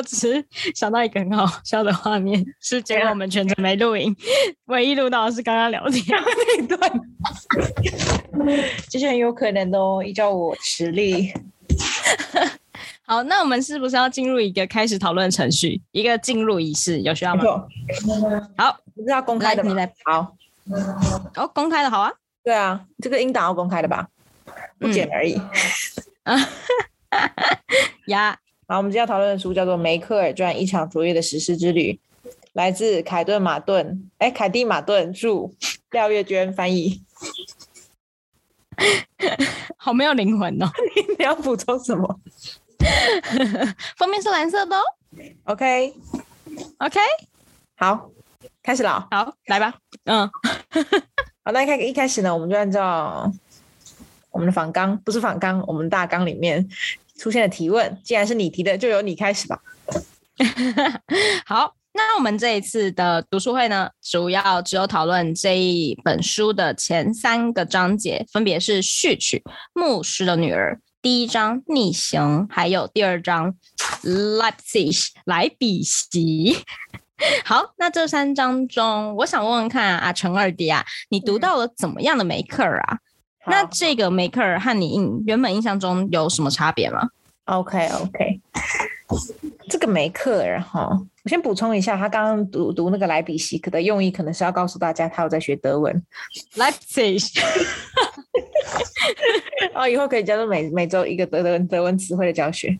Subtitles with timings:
[0.00, 0.42] 我只是
[0.74, 4.16] 想到一个很好笑的画面， 是结果我们全程没录影，
[4.66, 6.80] 唯一录到的是刚刚聊天那一段。
[8.88, 11.30] 这是很有可能的哦，依照我实力。
[13.02, 17.00] 好，那我们是不是要进入一个开始讨论程序，一个进入仪式？
[17.02, 17.44] 有需要吗？
[18.56, 19.68] 好，不是要公开的吗？
[19.68, 20.34] 你来，好，
[21.36, 22.10] 哦，公开的好啊。
[22.42, 24.08] 对啊，这个音档要公开的吧？
[24.78, 25.38] 不剪而已。
[26.22, 26.34] 啊，
[28.06, 28.38] 呀，
[28.70, 31.98] 好，我们今天要讨论的书叫做《梅克尔传：一场卓越的史诗之旅》，
[32.52, 35.50] 来自凯顿·马顿，哎，凯蒂·马顿著，
[35.90, 37.02] 廖月娟翻译。
[39.76, 40.70] 好没有灵魂哦！
[41.18, 42.20] 你要补充什么？
[43.98, 44.82] 封面是蓝色的哦。
[45.46, 47.00] OK，OK，
[47.76, 48.08] 好，
[48.62, 49.08] 开始了。
[49.10, 49.74] 好，来吧。
[50.04, 50.30] 嗯，
[51.42, 53.32] 好，那开一开始呢，我们就按照
[54.30, 56.68] 我们的仿纲，不是仿纲，我们大纲里面
[57.20, 58.00] 出现的提问。
[58.02, 59.60] 既然是你提的，就由你开始吧。
[61.44, 61.74] 好。
[61.92, 69.42] 那我们这一次的读书会呢，主要只有讨论这一本书的前三个章节，分别是序曲、
[69.74, 73.56] 牧师的女儿、第一章逆行，还有第二章
[74.04, 76.58] Leipzig 莱比锡。
[77.44, 82.98] 好，那这三章中，我想问问看啊，陈二弟啊，你读到了怎么样的梅克尔啊？
[83.46, 87.08] 那这个梅克尔和你印原本印象中有什么差别吗
[87.46, 88.40] ？OK OK。
[89.68, 90.88] 这个梅克尔哈，
[91.24, 96.00] 我先补充一下，他刚刚读读那个莱比锡克的用意，可能是要告诉大家他有在学德文。
[96.54, 97.42] Leipzig，
[99.74, 102.78] 哦，以后可以加入每每周一个德文德文词汇的教学。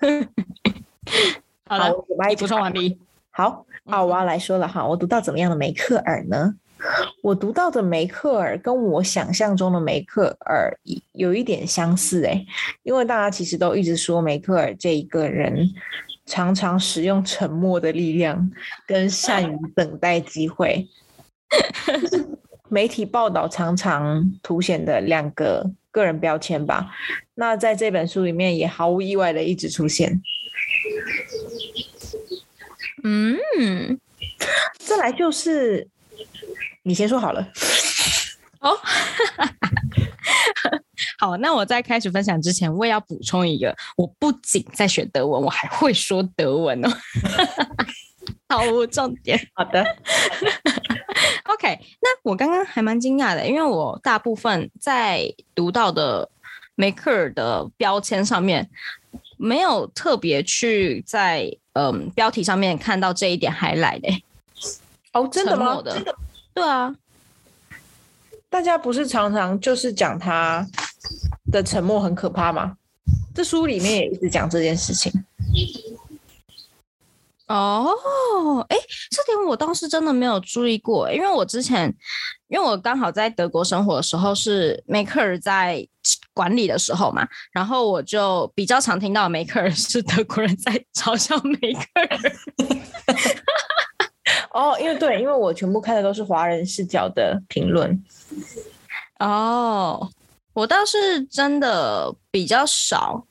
[1.66, 2.04] 好了，我
[2.38, 2.98] 补充完毕。
[3.30, 6.54] 好，那我要来说了哈，我读到怎么样的梅克尔呢？
[7.22, 10.72] 我读到的梅克尔跟我想象中的梅克尔
[11.12, 12.46] 有一点相似诶，
[12.82, 15.68] 因为大家其实都一直说梅克尔这一个人
[16.26, 18.50] 常常使用沉默的力量
[18.86, 20.88] 跟善于等待机会，
[22.68, 26.90] 媒体报道常常凸显的两个个人标签吧。
[27.34, 30.22] 那在这本书里面也毫无意外的一直出现。
[33.02, 33.36] 嗯，
[34.78, 35.88] 再来就是。
[36.82, 37.42] 你先说好了。
[38.60, 38.76] 哦，
[41.18, 46.88] 好，那我在开始分享之前，我也要补充一个，我不仅在学德文，我还会说德文哦。
[48.48, 49.38] 毫无重点。
[49.54, 49.82] 好的。
[51.44, 56.28] OK，那我刚刚还蛮惊讶的，因为我大部分在读到的
[56.74, 58.68] 梅克尔的标签上面，
[59.36, 64.22] 没有特别去在嗯标题上面看到这一点还来的。
[65.12, 65.80] 哦，真的吗？
[65.84, 66.14] 真的。
[66.52, 66.94] 对啊，
[68.48, 70.66] 大家不是常常就是讲他
[71.50, 72.76] 的沉默很可怕吗？
[73.34, 75.12] 这书里面也一直讲这件事情。
[77.46, 77.96] 哦，
[78.68, 78.76] 哎，
[79.10, 81.92] 这点我倒是真的没有注意过，因为我之前，
[82.48, 85.84] 因为我刚好在德国生活的时候是梅克尔在
[86.32, 92.08] 管理的时候嘛，然后我就比较常听到梅克尔是德国人在嘲笑梅克尔。
[94.50, 98.02] 哦，因为对，因为我全部看的都是华人视角的评论。
[99.20, 100.10] 哦，
[100.52, 103.24] 我倒是真的比较少，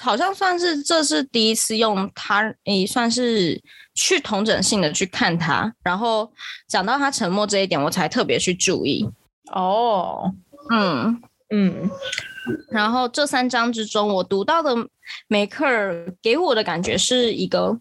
[0.00, 3.60] 好像算是这是第一次用他，诶，算是
[3.94, 6.32] 去同整性的去看他，然后
[6.66, 9.06] 讲到他沉默这一点，我才特别去注意。
[9.52, 10.32] 哦，
[10.70, 11.20] 嗯
[11.50, 11.90] 嗯，
[12.70, 14.74] 然后这三章之中，我读到的
[15.26, 17.78] 梅克尔给我的感觉是一个。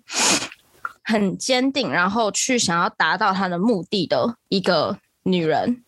[1.04, 5.84] 很坚定，然后去想要达到他的目的的一个女人，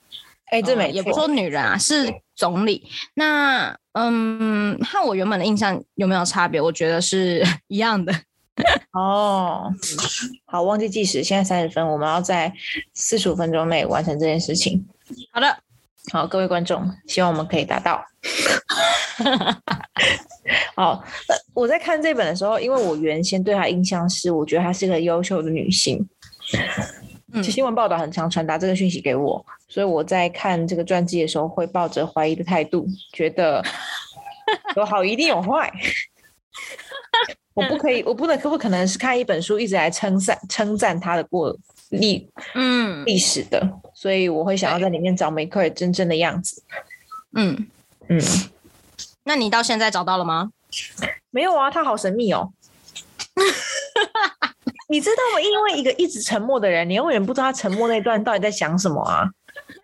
[0.45, 2.87] 哎，这没也不说女人啊，是总理。
[3.13, 6.59] 那嗯，和我原本的印象有没有差别？
[6.59, 8.13] 我觉得是 一样的。
[8.91, 9.73] 哦，
[10.45, 12.53] 好，忘记计时，现在三十分，我们要在
[12.93, 14.85] 四十五分钟内完成这件事情。
[15.31, 15.57] 好的。
[16.11, 18.05] 好，各位观众，希望我们可以达到。
[20.75, 21.03] 好，
[21.53, 26.07] 我在看这本的时候，因为我原先对她印象是，我觉得她是个优秀的女性。
[27.33, 33.63] 嗯，新闻报道很常传达这个讯息给我，所以我在看这个传记的时候，会抱着怀疑的态度，觉得
[34.75, 35.71] 有好一定有坏。
[37.55, 41.55] 我不可以，我不能，可不可能是看一本书一直来称赞称赞她的过
[41.89, 43.61] 历嗯历史的？
[43.93, 46.63] 所以我会想要在里面找梅克尔真正的样子。
[47.35, 47.67] 嗯
[48.09, 48.19] 嗯，
[49.25, 50.51] 那你到现在找到了吗？
[51.29, 52.51] 没有啊，他好神秘哦。
[54.89, 55.41] 你知道吗？
[55.41, 59.29] 因为一个一直沉默的人，你永远不知道他沉默那段到底在想什么啊。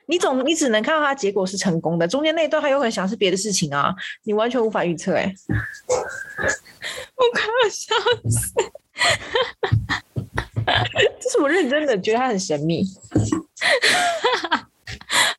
[0.08, 3.94] 你总你只能看到他结果是成功的，中间那段他有可能想是别的事情啊，
[4.24, 5.16] 你完全无法预测。
[5.16, 5.34] 哎，
[7.16, 7.96] 我快要笑
[8.30, 8.54] 死！
[11.20, 12.84] 这是我认真的觉得他很神秘，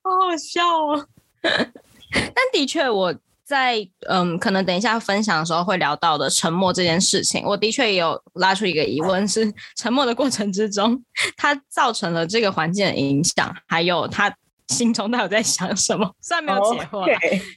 [0.03, 1.07] 好好笑哦。
[1.43, 3.15] 但的确，我
[3.51, 11.03] 在嗯，可能等一下分享的时候会聊到的沉默这件事情，我的确也有拉出一个疑问：是沉默的过程之中，
[11.37, 14.33] 它造成了这个环境的影响，还有他
[14.69, 16.09] 心中到底在想什么？
[16.21, 17.05] 虽然没有解惑，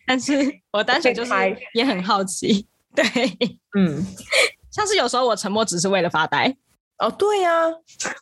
[0.07, 0.33] 但是
[0.71, 1.31] 我单纯就是
[1.75, 2.65] 也很好奇。
[2.95, 3.05] 对，
[3.77, 4.03] 嗯，
[4.73, 6.51] 像是有时候我沉默只是为了发呆。
[6.97, 7.51] 哦，对呀，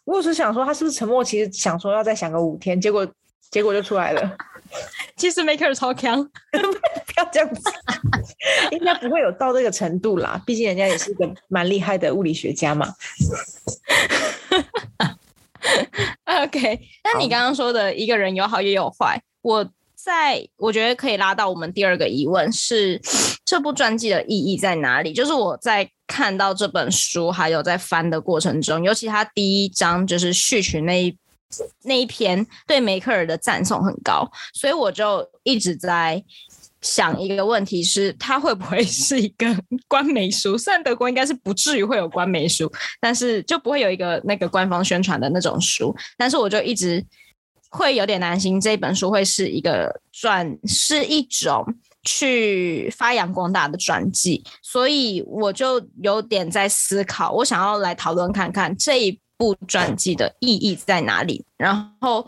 [0.04, 3.08] 我有时想说他是不是沉默，其实想说要再想个五天，结果
[3.50, 4.38] 结果就出来了。
[5.18, 7.62] 其实 Maker 超强， 不要这样子，
[8.72, 10.42] 应该不会有到这个程度啦。
[10.46, 12.88] 毕竟人家也是一个蛮厉害的物理学家嘛。
[16.26, 23.00] OK，那你刚刚说的一个人有好也有坏，我在我觉得可以拉到我们第二个疑问是
[23.46, 25.14] 这部传记的意义在哪里？
[25.14, 31.16] 就是我在看到这本书还有在翻的过程中，尤其他第一章就是序曲那一。
[31.84, 36.24] 那一篇对梅克尔的赞颂很高，所以我就一直在
[36.82, 39.46] 想一个问题：是它会不会是一个
[39.88, 40.58] 官媒书？
[40.58, 45.96] 虽然德国应该是不至于会有官媒书，但是就不会有一个那个官方宣传的那种书。
[46.18, 47.06] 但是我就一直
[47.70, 51.66] 会有点担心，这本书会是一个传，是一种
[52.04, 54.44] 去发扬光大的传记。
[54.64, 59.20] 所以我就有点在思考，我想要来讨论看看这一。
[59.42, 61.44] 部传记的意义在哪里？
[61.58, 62.28] 然后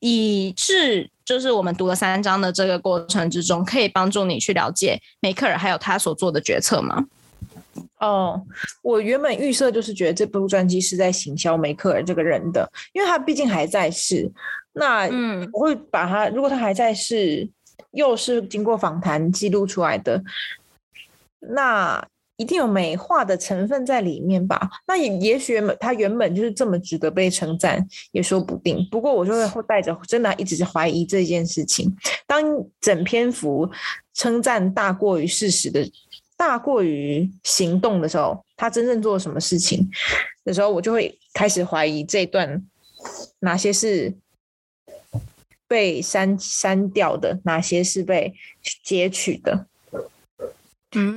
[0.00, 7.06] 以致就是我们读了三章的这个过程之中，可以帮助你去了解梅克尔还有他所做的决策吗？
[8.00, 8.42] 哦，
[8.82, 14.30] 我原本预设就是觉得这部传记是在行销梅克尔这个人的，因为他毕竟还在世。
[14.74, 17.48] 那嗯，我会把他，如果他还在世，
[17.92, 20.22] 又是经过访谈记录出来的，
[21.40, 22.06] 那。
[22.36, 24.68] 一定有美化的成分在里面吧？
[24.86, 28.86] 那也也许他原本就是这么值得被称赞，也说不定。
[28.90, 31.94] 不过我就会带着真的一直怀疑这件事情。
[32.26, 32.44] 当
[32.80, 33.68] 整篇幅
[34.12, 35.88] 称赞大过于事实的、
[36.36, 39.88] 大过于行动的时候，他真正做了什么事情
[40.44, 42.62] 的时候，我就会开始怀疑这段
[43.40, 44.14] 哪些是
[45.66, 48.34] 被删删掉的，哪些是被
[48.84, 49.66] 截取的。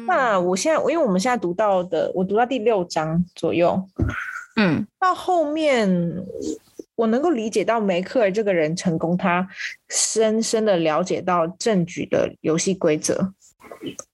[0.05, 3.81] 那我现在，因为我们现在读到的，我读到第六章左右，
[4.55, 5.89] 嗯，到后面
[6.95, 9.47] 我能够理解到梅克尔这个人成功，他
[9.87, 13.33] 深深的了解到政局的游戏规则，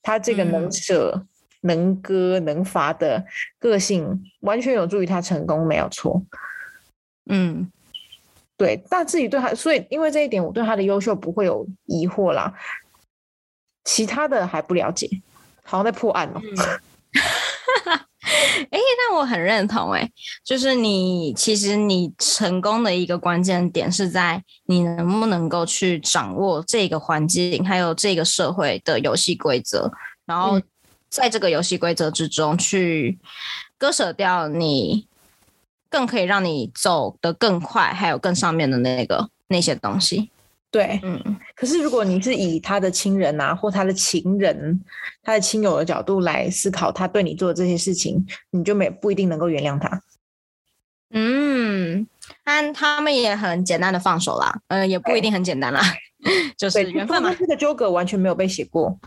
[0.01, 1.25] 他这个能舍
[1.61, 3.25] 能割能罚的
[3.57, 6.21] 个性，完全有助于他成功，没有错。
[7.27, 7.71] 嗯，
[8.55, 8.83] 对。
[8.87, 12.53] 但至于对他，所以因为这一点，我对他的优秀不会有疑惑啦，
[13.83, 15.09] 其他的还不了解。
[15.65, 16.41] 好像在破案哦。
[18.71, 20.09] 哎，那我很认同哎，
[20.43, 29.91] 就是你其实你成功的一个关键点是在你能不能够去掌握这个环境，还有这个社会的游戏规则，
[30.25, 30.59] 然后
[31.09, 33.19] 在这个游戏规则之中去
[33.77, 35.07] 割舍掉你
[35.89, 40.31] 更可以让你走得更快，还有更上面的那个那些东西。
[40.75, 44.77] 对，嗯，可是如果你是以他的亲人啊，或他的情人、
[45.23, 50.01] 他的亲友的角度来思考他对你做的这些事情，你就没不一定能够原谅他。
[51.11, 52.05] 嗯，
[52.43, 55.81] 但他们也很简单的放手啦，嗯，也不一定很简单啦，
[56.57, 57.33] 就是缘分嘛。
[57.33, 58.99] 这个纠葛完全没有被写过。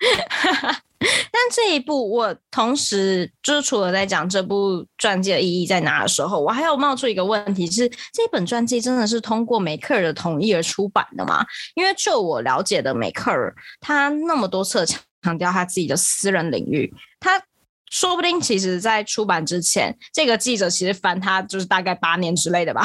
[1.30, 11.44] 但这一部，我同时就是除了在讲这部传记的意义在哪的时候，我还有冒出一个问题：是这本传记真的是通过梅克尔的同意而出版的吗？
[11.74, 14.86] 因为就我了解的，梅克尔他那么多次
[15.22, 17.42] 强调他自己的私人领域，他
[17.90, 22.82] 说不定其实在出版之前，这个记者其实翻他就是大概八年之类的吧。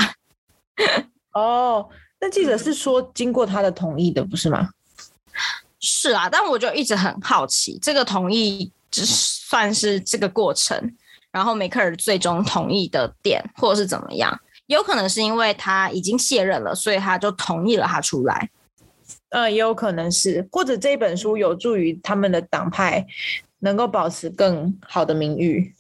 [1.34, 1.88] 哦，
[2.20, 4.70] 那记者是说经过他的同意的，不是吗？
[5.80, 10.96] 是啊，但我就一直很好奇，这个同意只算是这个过程，
[11.32, 14.40] 然后梅克尔最终同意的点，或者是怎么样？
[14.68, 18.50] 有可能是因为他已经卸任了，所以他就同意了他出来。
[19.30, 23.06] 呃，也有可能是，或者这本书有助于他们的党派
[23.60, 25.74] 能够保持更好的名誉。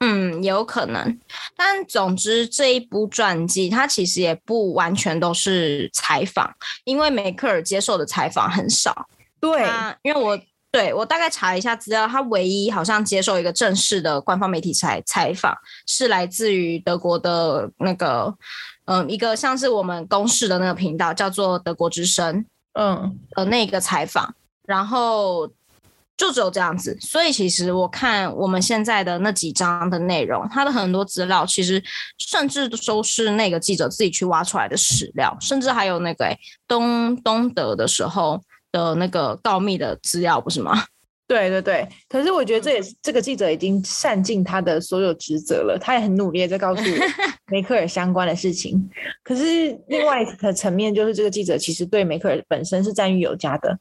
[0.00, 1.18] 嗯，有可能，
[1.56, 9.08] 但总之这一部传记，它其实也不完全都是采访，因为梅克尔接受的采访很少。
[9.40, 9.66] 对，
[10.02, 10.38] 因为我
[10.70, 18.34] 对我大概查了一下资料，他唯一好像接受一个正式的官方媒体采采访，是来自于德国的那个，
[18.84, 24.34] 嗯，一个像是我们公视的那个频道，叫做德国之声，嗯，的那个采访，
[24.66, 25.50] 然后。
[26.16, 26.96] 就只有这样子。
[27.00, 31.82] 所以其实我看我们现在的那几章的内容，它的很多资料其实
[32.18, 38.40] 甚至都是那个记者自己去挖出来的史料，甚至还有那个东东德的时候
[38.72, 40.84] 的那个告密的资料，不是吗？
[41.28, 46.82] 对对对，可是我觉得这也是这个记者已经善尽他的所有职责了，他也很努力在告诉
[47.50, 48.88] 梅克尔相关的事情。
[49.24, 53.76] 可是另外一个层面就是，这个记者其实对梅克尔本身是赞誉有加的。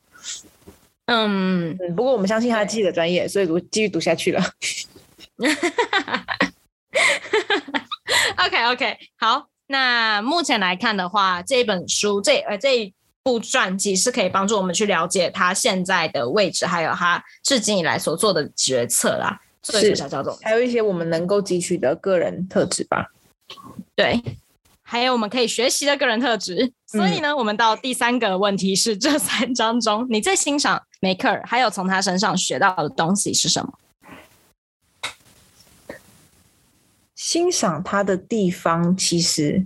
[1.06, 4.42] 嗯，不过我们相信他自己的专业，所以读继续读下去了。
[8.38, 12.94] OK OK，好，那目前来看的话，这本书这呃这。
[13.26, 19.42] 部传记是可以帮助我们去了解他现在的位置，还有他至今以来所做的决策啦。
[19.64, 23.08] 是小总，还有一些我们能够汲取的个人特质吧。
[23.96, 24.22] 对，
[24.84, 26.72] 还有我们可以学习的个人特质。
[26.86, 33.72] 所以呢，我们到第三个问题是：这三章中，你最欣赏梅克尔，还有从他身上学到的东西是什么？
[37.14, 39.64] 欣赏他的地方，其实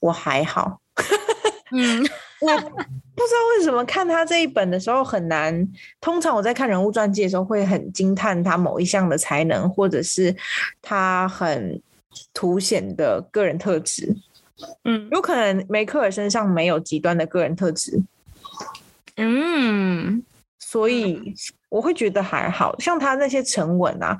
[0.00, 0.80] 我还好。
[1.70, 2.00] 嗯，
[2.40, 5.68] 我不知道为什么看他这一本的时候很难。
[6.00, 10.34] 通常我在看人物传记的时候，会很惊叹他某一项的才能，或者是
[10.80, 11.78] 他很
[12.32, 14.16] 凸显的个人特质。
[14.84, 18.02] 嗯，有可能梅克尔身上没有极端的个人特质。
[19.18, 20.24] 嗯，
[20.58, 21.34] 所以
[21.68, 24.18] 我会觉得还好像他那些沉稳啊，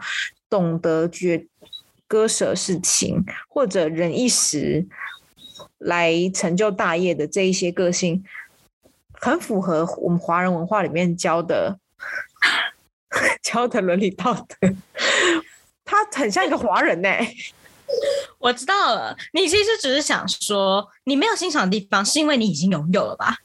[0.50, 1.46] 懂得觉
[2.06, 4.86] 割舍事情，或者忍一时。
[5.78, 8.24] 来成就大业的这一些个性，
[9.12, 11.78] 很符合我们华人文化里面教的
[13.42, 14.74] 教的伦理道德。
[15.84, 17.08] 他很像一个华人呢。
[18.40, 23.36] 我知道了，你其实只是想说，你没有欣赏的地方，是因为你已经拥有了吧？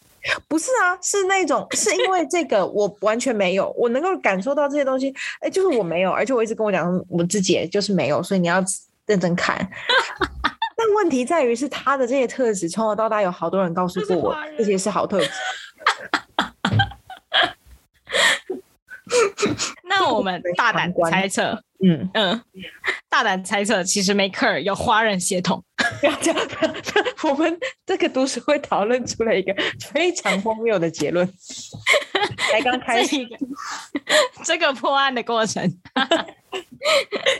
[0.47, 8.63] 不是啊，是那种是因为这个我完全没有，我能够感受到这些东西，哎，就是我没有，而且我一直跟我讲，我自己就是没有，所以你要
[9.05, 9.57] 认真看。
[10.75, 15.29] 但问题在于是他的这些特质，从小到大有好多人告诉过我，这些是好特质。
[19.83, 22.41] 那我们大胆 猜测，嗯嗯，
[23.09, 25.63] 大胆猜测，其实梅克尔有华人血统。
[25.99, 26.47] 不要这样，
[27.23, 29.53] 我们这个读书会讨论出了一个
[29.91, 31.27] 非常荒谬的结论。
[32.51, 33.17] 才刚开始
[34.43, 35.69] 这个破案的过程，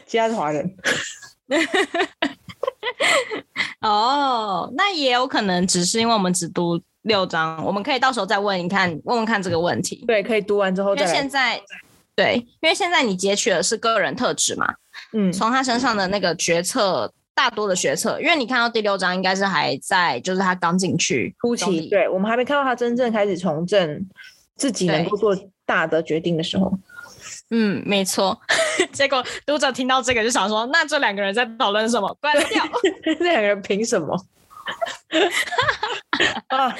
[0.06, 0.76] 其他是华人。
[3.82, 10.04] 哦，那也有可能只是因为我们只读六章，我们可以到时候再问你看，问问看这个问题。
[10.08, 11.04] 对，可以读完之后再。
[11.04, 11.62] 因为现在，
[12.15, 14.74] 对，因为现在你截取的是个人特质嘛，
[15.13, 24.08] 嗯，从他身上的那个决策，大多的决策，因为你看到第六章应该是还在，就是他刚进去初期，对我们还没看到他真正开始从政，
[24.55, 26.72] 自己能够做大的决定的时候。
[27.50, 28.39] 嗯，没错。
[28.91, 32.17] 结果读者听到这个就想说：“那这两个人在讨论什么？
[32.20, 32.63] 关掉！
[33.03, 34.17] 这两个人凭什么？”
[36.48, 36.75] 啊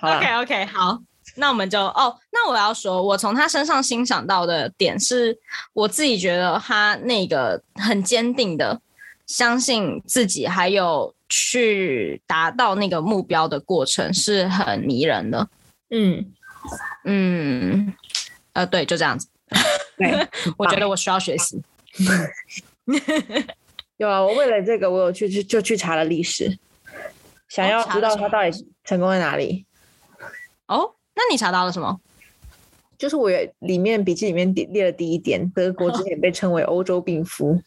[0.00, 0.98] ，OK OK，好，
[1.38, 5.38] 那我们就哦，那我要说，我从他身上欣赏到的点是，
[5.72, 8.80] 我自己觉得他那个很坚定的
[9.26, 15.48] 相信自己，还有去达到那个目标的过程是很迷人的。
[15.90, 16.32] 嗯
[17.04, 17.94] 嗯，
[18.52, 19.28] 呃，对，就这样子。
[19.96, 21.62] 对，我觉得我需要学习。
[23.96, 26.58] 有啊，我为了这个，我有去去就去查了历史，
[27.48, 29.66] 想要知道他到底成功在哪里。
[30.66, 32.00] 哦，那你查到了什么？
[32.96, 37.60] 就是我里面笔记里面列了第一点，德国之前被称为欧洲病夫，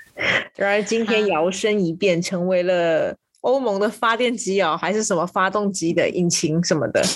[0.56, 7.02] 然而今天摇身一变成为了欧盟的发电机哦，还是什么发动机的引擎什么的。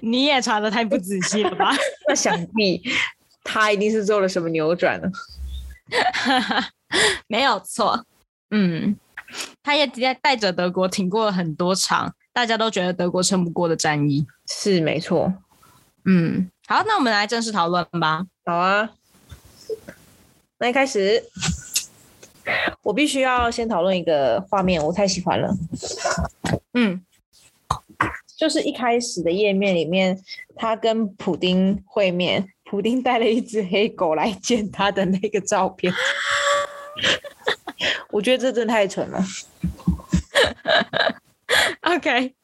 [0.00, 1.74] 你也查的太不仔细了吧？
[2.08, 2.82] 那想必
[3.44, 5.10] 他一定是做了什么扭转了。
[7.26, 8.04] 没有错，
[8.50, 8.96] 嗯，
[9.62, 14.24] 他也带带着德国挺过了很多场大家都觉得德国撑不过的战役。
[14.46, 15.34] 是没错，
[16.04, 18.24] 嗯，好，那我们来正式讨论吧。
[18.44, 18.88] 好啊，
[20.58, 21.20] 那一开始
[22.82, 25.52] 我必须要先讨论一个画面，我太喜欢了。
[26.74, 27.02] 嗯。
[28.36, 30.16] 就是一开始的页面里面，
[30.54, 35.92] 他跟普丁会面，普丁带了一只黑狗来见他的那个照片，
[38.12, 39.20] 我觉得这真的太蠢了。
[41.94, 42.34] ok，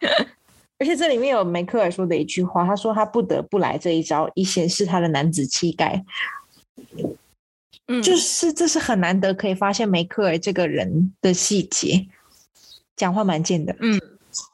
[0.78, 6.04] 而且这里面有梅克尔说的一句话，他说他不得不来这一招，以显示他的男子气概。
[8.02, 12.08] 就是这是很难得可以发现梅克尔这个人的细节，
[12.96, 13.76] 讲话蛮贱的。
[13.80, 14.00] 嗯，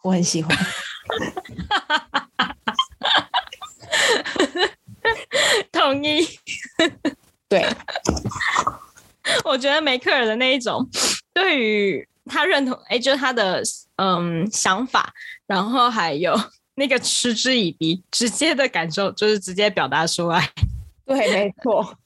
[0.03, 0.55] 我很喜欢。
[0.57, 2.57] 哈哈哈，
[5.73, 6.27] 统一。
[7.49, 7.67] 对。
[9.45, 10.87] 我觉得梅克尔的那一种，
[11.33, 12.09] 对于。
[12.33, 13.63] 他认同，哎，就是他的
[13.97, 15.13] 嗯想法，
[15.47, 16.35] 然后还有
[16.77, 20.49] 那个嗤之以鼻，直接的感受就是直接表达出来。
[21.05, 21.97] 对，没错，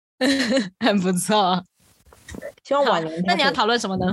[0.80, 1.64] 很不错。
[2.64, 3.22] 希望晚年。
[3.26, 4.12] 那你要讨论什么呢？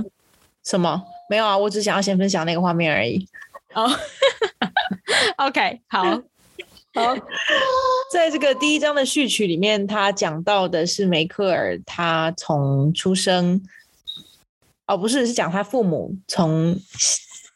[0.64, 1.02] 什么？
[1.28, 3.26] 没有啊，我只想要先分享那个画面而已。
[3.74, 3.90] 哦，
[5.38, 7.16] OK，好，好，
[8.12, 13.60] 在这个第一章的序曲里面，他讲到的是梅克尔，他从出生，
[14.92, 16.78] 哦，不是，是讲他父母从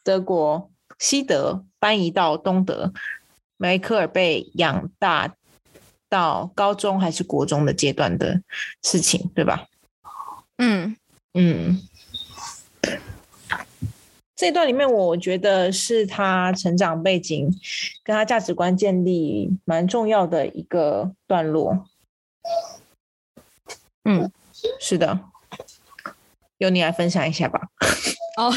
[0.03, 2.91] 德国西德搬移到东德，
[3.57, 5.35] 梅克尔被养大
[6.09, 8.41] 到高中还是国中的阶段的
[8.81, 9.67] 事情，对吧？
[10.57, 10.97] 嗯
[11.35, 11.79] 嗯。
[14.35, 17.51] 这段里面，我觉得是他成长背景
[18.03, 21.85] 跟他价值观建立蛮重要的一个段落。
[24.05, 24.31] 嗯，
[24.79, 25.19] 是的，
[26.57, 27.59] 由你来分享一下吧。
[28.37, 28.53] 哦，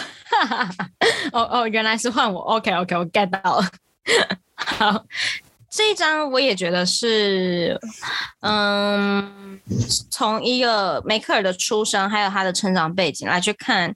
[1.32, 2.40] 哦哦，原来是换我。
[2.40, 3.70] OK OK，我 get 到了。
[4.54, 5.04] 好，
[5.70, 7.78] 这一张我也觉得是，
[8.40, 9.60] 嗯，
[10.10, 13.94] 从一个梅克尔的出生，还有他的成长背景来去看。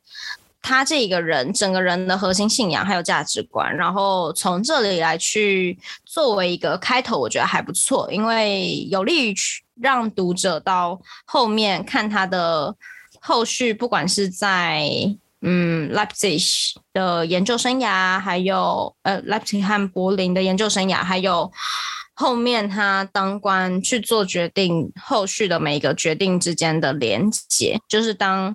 [0.67, 9.35] 他这一个人整个人的核心信仰还有价值观，然后从这里来去作为一个开头，我觉得还不错，因为有利于
[9.79, 12.75] 让读者到后面看他的
[13.27, 14.87] 后续，不管是在
[15.41, 21.51] 嗯 Leipzig 的研究生涯，还有呃 Leipzig 和柏林的研究生涯，还有
[22.13, 28.55] 后面他当官去做决定，后续的每一个决定之间的连接，就是当。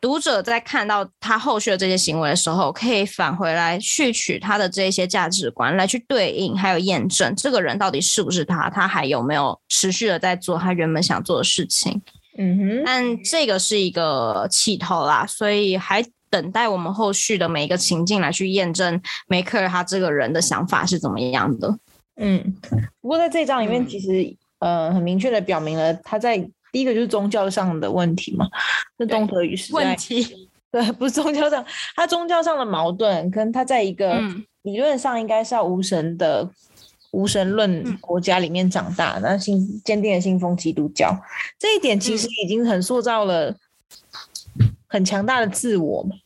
[0.00, 12.00] 读者在看到他后续的这些行为的时候，可以返回来去取他的这些价值观来去对应，还有验证这个人到底是不是他，他还有没有持续的在做他原本想做的事情。
[12.38, 21.78] 嗯哼，但这个是一个起头啦，所以还等待我们后续的每一个情境来去验证梅克尔他这个人的想法是怎么样的。
[22.16, 22.56] 嗯，
[23.02, 26.48] 不过在这章里面，其实呃很明确的表明了他在。
[26.70, 28.46] 第一个就是宗教上的问题嘛，
[28.98, 31.64] 是东德语是问题，对，不是宗教上，
[31.96, 34.20] 他宗教上的矛盾，跟他在一个
[34.64, 36.46] 理论上应该是要无神的
[37.10, 41.18] 无神论国家里面长大，那信坚定的信奉基督教，
[41.58, 43.56] 这一点其实已经很塑造了
[44.86, 46.16] 很强大的自我嘛。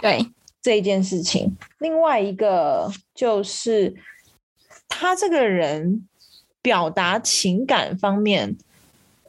[0.00, 0.26] 对
[0.60, 3.94] 这一件事情，另外一个就是
[4.88, 6.06] 他这个人
[6.60, 8.56] 表达情感方面。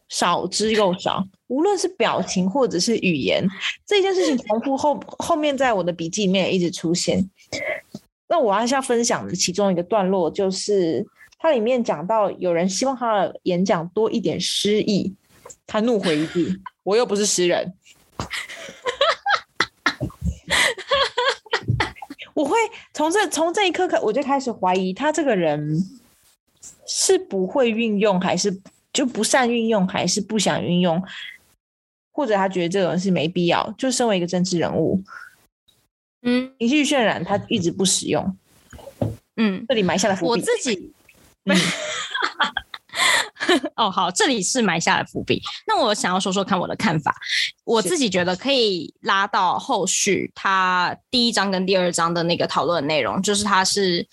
[0.10, 3.46] 少之又少，无论是表情或者是语言，
[3.86, 7.30] 这件事情重复后后面在我的笔记里面也一直出现。
[8.28, 11.06] 那我还是要分享的其中一个段落，就是
[11.40, 15.16] 它里面讲到有人希望他的演讲多一点诗意，
[15.66, 17.74] 他怒回一句：“我又不是诗人。”
[22.34, 22.56] 我会
[22.94, 25.84] 从这从这一刻开，我就开始怀疑他这个人
[26.86, 28.62] 是不会运用还是。
[28.94, 31.00] 就不善运用，还是不想运用，
[32.12, 33.72] 或者他觉得这种是没必要。
[33.78, 35.00] 就身为一个政治人物，
[36.30, 38.38] 嗯，情绪渲染他一直不使用，
[39.38, 40.32] 嗯，这里埋下了伏笔。
[40.32, 40.92] 我自己，
[43.78, 45.42] 哦，好，这里是埋下了伏笔。
[45.66, 47.16] 那我想要说说看我的看法。
[47.64, 54.06] 我自己觉得可以拉到后续，他第一章跟第二章的那个讨论内容，就是它是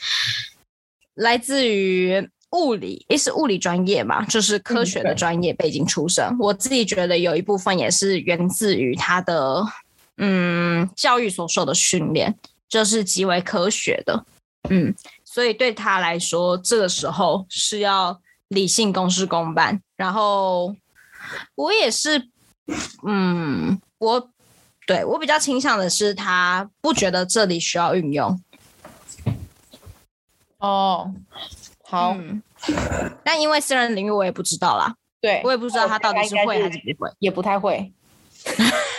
[1.14, 2.30] 来自于。
[2.54, 6.24] 物理也是物理专业嘛，就是科学的专业背景出身。
[6.38, 9.60] 我自己觉得有一部分也是源自于他的
[10.16, 14.24] 嗯教育所受的训练，就是极为科学的。
[14.70, 19.80] 嗯，所以对他来说，这个时候是要理性公事公办。
[19.96, 20.74] 然后
[21.54, 22.28] 我也是，
[23.06, 24.30] 嗯，我
[24.86, 28.40] 对我比较倾向的是，他不觉得这里需要运用。
[30.58, 31.14] 哦。
[31.86, 32.16] 好，
[33.22, 37.92] 但因为私人领域我也不知道啦，对我也不知道他到底是会还是不会，也不太会，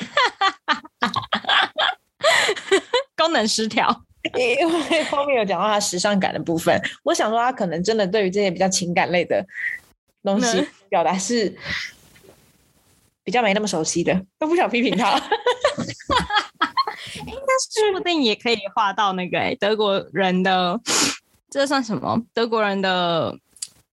[3.15, 4.03] 功能失调。
[4.38, 9.45] 因为后面有讲到他时尚感的部分，我想说他可能真的对于这些比较情感类的
[10.23, 11.55] 东西表达是
[13.23, 15.12] 比较没那么熟悉的，都不想批评他。
[15.12, 15.19] 哎，
[17.27, 20.79] 那说不定也可以画到那个德国人的。
[21.47, 22.19] 这算什么？
[22.34, 23.38] 德国人的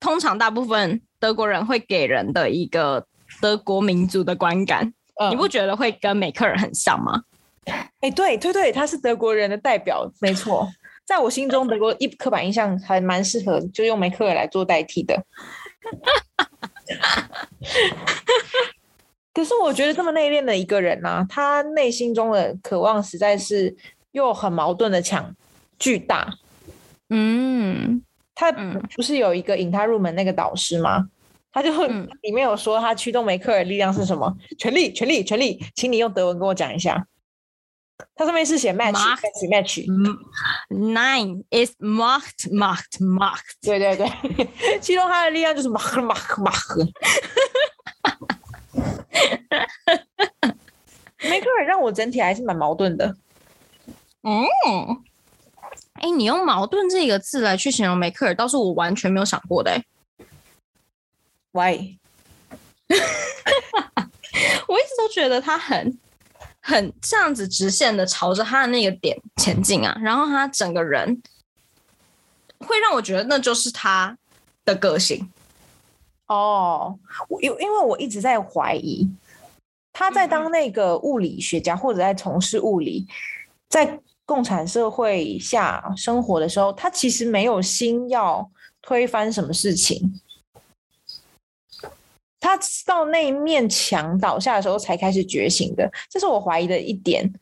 [0.01, 3.07] 通常大部分德国人会给人的一个
[3.41, 4.93] 德国民族的观感，
[5.31, 7.23] 你不觉得会跟美克尔很像吗？
[8.01, 10.69] 哎，对对对，他是德国人的代表，没错。
[11.05, 15.21] 在我心中，德国一刻板印象还蛮适合，就用梅克尔来做代替的。
[19.35, 23.75] 可是我觉得这么内敛的一个人呢，他内心中的渴望实在是
[24.13, 25.35] 又很矛盾的强
[25.79, 26.33] 巨大。
[27.09, 28.03] 嗯，
[28.35, 28.53] 他
[28.95, 31.09] 不是有一个引他入门那个导师吗？
[31.53, 31.87] 他就会
[32.23, 34.35] 里面有说他驱动梅克尔力量是什么？
[34.59, 37.07] 权力，权力，权力，请你用德文跟我讲一下。
[38.15, 43.55] 它上面是写 match，match，match，nine is marked，marked，marked。
[43.63, 44.11] 对对对，
[44.81, 46.83] 其中它的力量就是 mark，mark，mark。
[51.25, 53.17] 梅克尔让我整体还是蛮矛盾的。
[54.23, 54.45] 嗯，
[55.95, 59.71] 哎，你用矛盾这个字来去形容梅克尔，倒是我完全没有想过的。
[59.71, 59.85] 哎
[61.53, 61.97] ，Why？
[64.67, 65.99] 我一直都觉得他很。
[66.63, 71.21] 很这样子直线的朝着他的那个点前进啊，然后他整个人
[72.61, 74.17] 会让我觉得那就是他
[74.65, 75.29] 的个性
[76.29, 76.97] 哦。
[77.29, 79.09] 我因因为我一直在怀疑
[79.93, 83.07] 他在当那个物理学家或者在从事物理，
[83.69, 88.49] 在共产社会下生活的时候，他其实没有心要
[88.81, 90.21] 推翻什么事情。
[92.43, 97.33] 他到那一面墙倒下的时候才开始觉醒的，这是我怀疑的一点。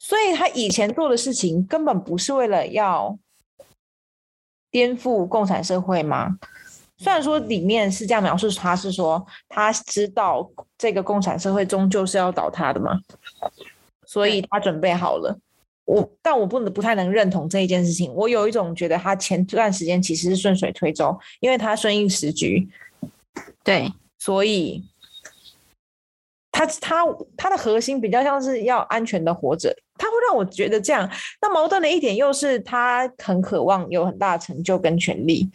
[0.00, 3.16] 所以他以前做的事情根本不是为了要
[4.72, 6.36] 颠覆共产社会吗？
[6.98, 13.00] 虽然说里面是这样描述，他是说他知道这个共产社会终究是要倒塌的嘛，
[14.04, 15.38] 所以他准备好了。
[15.84, 18.12] 我但我不能不太能认同这一件事情。
[18.14, 22.68] 我有一种觉得他前段时间其实是顺水推舟，因为他顺应时局，
[23.62, 23.92] 对。
[24.24, 24.82] 所以，
[26.50, 27.04] 他他
[27.36, 31.06] 他的核心比较像是要安全的活着，他会让我觉得这样。
[31.42, 35.50] 那矛盾的一点又是他很渴望有很大的成就跟权利，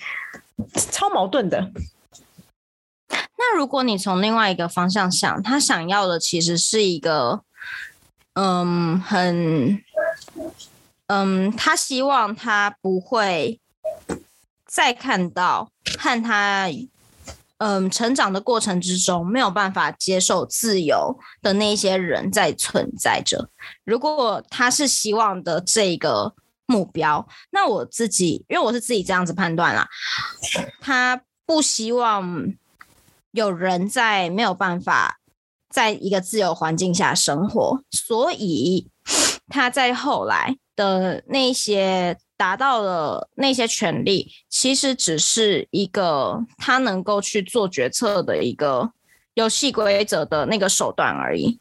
[0.91, 1.71] 超矛盾的。
[3.09, 7.41] 那如果你从另外一个方向想，他想要的其实是一个，
[8.33, 9.83] 嗯，很，
[11.07, 13.59] 嗯，他希望他不会
[14.67, 16.69] 再看到和他。
[17.59, 23.49] 嗯，成长的过程之中没有办法接受自由的那些人在存在着。
[23.83, 26.33] 如果他是希望的这个
[26.65, 29.87] 目标，那我自己因为我是自己这样子判断啦，
[30.79, 32.53] 他不希望
[33.31, 35.19] 有人在没有办法
[35.69, 38.89] 在一个自由环境下生活，所以
[39.49, 42.17] 他在后来的那些。
[42.39, 48.93] 达到了那些权利，其实只是一个他能够去做决策的一个
[49.33, 51.59] 游戏规则的那个手段而已。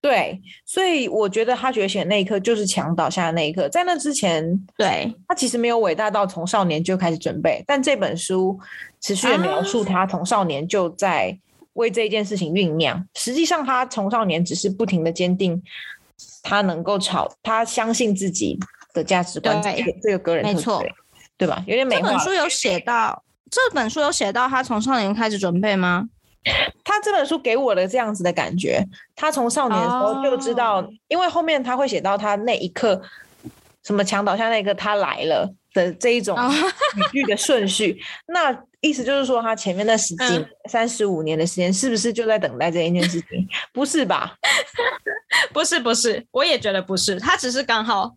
[0.00, 3.68] 对，所以我觉得他觉醒那一刻就是墙倒下的那一刻。
[3.68, 7.62] 在那之前，对他其实没有伟大到从少年就开始准备。
[7.64, 8.58] 但这本书
[9.00, 11.38] 持续的描述他从少年就在
[11.74, 13.06] 为这一件事情酝酿。
[13.14, 15.62] 实际上，他从少年只是不停的坚定，
[16.42, 18.58] 他能够朝他相信自己。
[18.96, 19.62] 的价值观，
[20.02, 20.82] 这个个人没错，
[21.36, 21.62] 对吧？
[21.66, 22.08] 有点美化。
[22.08, 26.08] 这本书有写到，这本书有写到他从少年开始准备吗？
[26.82, 28.82] 他这本书给我的这样子的感觉，
[29.14, 33.00] 他从少年的时候就知道，因为后面他会写到他那一刻，
[33.84, 36.38] 什么墙倒下那一刻他来了的这一种
[36.96, 38.00] 语句的顺序。
[38.32, 43.46] 那意思就是说，他前面那十几、三十五年的时间，是不是就在等待这一件事情？
[43.74, 44.36] 不是吧？
[45.52, 48.14] 不是，不是，我也觉得不是，他只是刚好。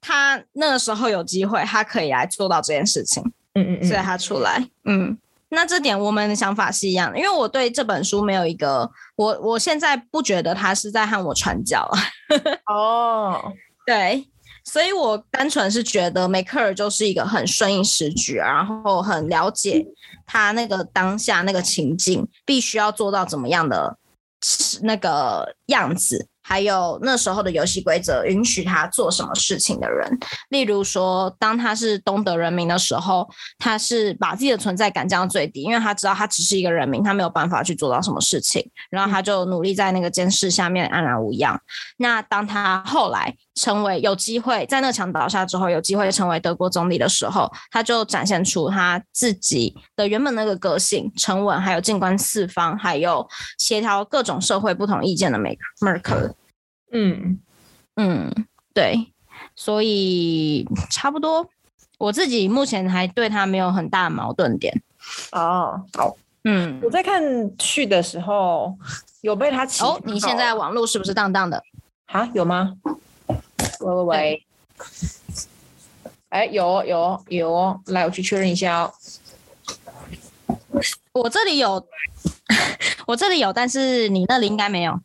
[0.00, 3.22] 他那个时候有机会，他可以来做到这件事情，
[3.54, 5.16] 嗯嗯，所以他出来，嗯，
[5.50, 11.80] 那这点我们的想法是一样的，因为我对这本书没有一个，我我现在不觉得他是在和我传教。
[11.80, 11.98] 啊，
[12.72, 13.52] 哦，
[13.84, 14.26] 对，
[14.64, 19.84] 所以我单纯是觉得梅克尔就是一个很顺应时局，然后很了解
[20.26, 23.98] 他那个当下那个情境，必须要做到怎么样的
[24.82, 26.28] 那个样子。
[26.50, 41.56] 还有那时候的游戏规则允许他做什么事情的人，例如说，当他是东德人民的时候，他是把自己的存在感降到最低，因为他知道他只是一个人民，他没有办法去做到什么事情，然后他就努力在那个监视下面安然无恙。
[41.98, 53.24] 那当他后来成为有机会在那墙倒下之后，有机会成为德国总理的时候，他就展现出他自己的原本那个个性，沉稳，还有静观四方，还有
[53.56, 56.34] 协调各种社会不同意见的梅梅克。
[56.92, 57.38] 嗯
[57.96, 59.12] 嗯，对，
[59.54, 61.48] 所以差不多，
[61.98, 64.82] 我自己目前还对他没有很大的矛盾点。
[65.32, 67.22] 哦，好，嗯，我在看
[67.58, 68.76] 序的时候
[69.20, 71.62] 有被他起哦，你现在网络是不是当当的？
[72.06, 72.76] 啊，有吗？
[73.80, 74.46] 喂喂喂，
[76.30, 78.92] 哎，有有有，来，我去确认一下哦。
[81.12, 81.86] 我这里有，
[83.06, 84.98] 我这里有，但是你那里应该没有。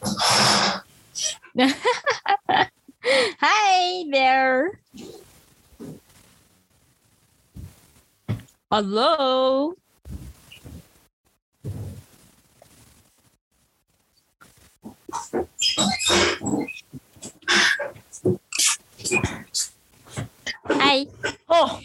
[3.40, 4.78] Hi there.
[8.70, 9.76] Hello.
[20.78, 21.06] 嗨，
[21.46, 21.80] 哦，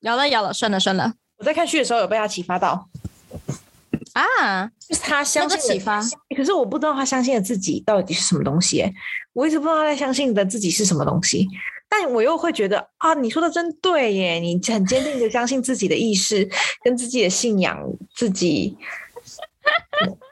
[0.00, 1.14] 有了有了，算了算了。
[1.36, 2.88] 我在看剧的时候有被他启发到
[4.12, 6.02] 啊，就是他相信启发。
[6.36, 8.84] 可是我不知道他相信的自己到底是什么东西，
[9.32, 11.46] 我一直不知道他在相信的自己是什么东西。
[11.88, 16.48] 但我又会觉得啊，你说的真对耶，你很坚定的相信自己的意识
[16.82, 17.78] 跟自己的信仰，
[18.14, 18.76] 自己。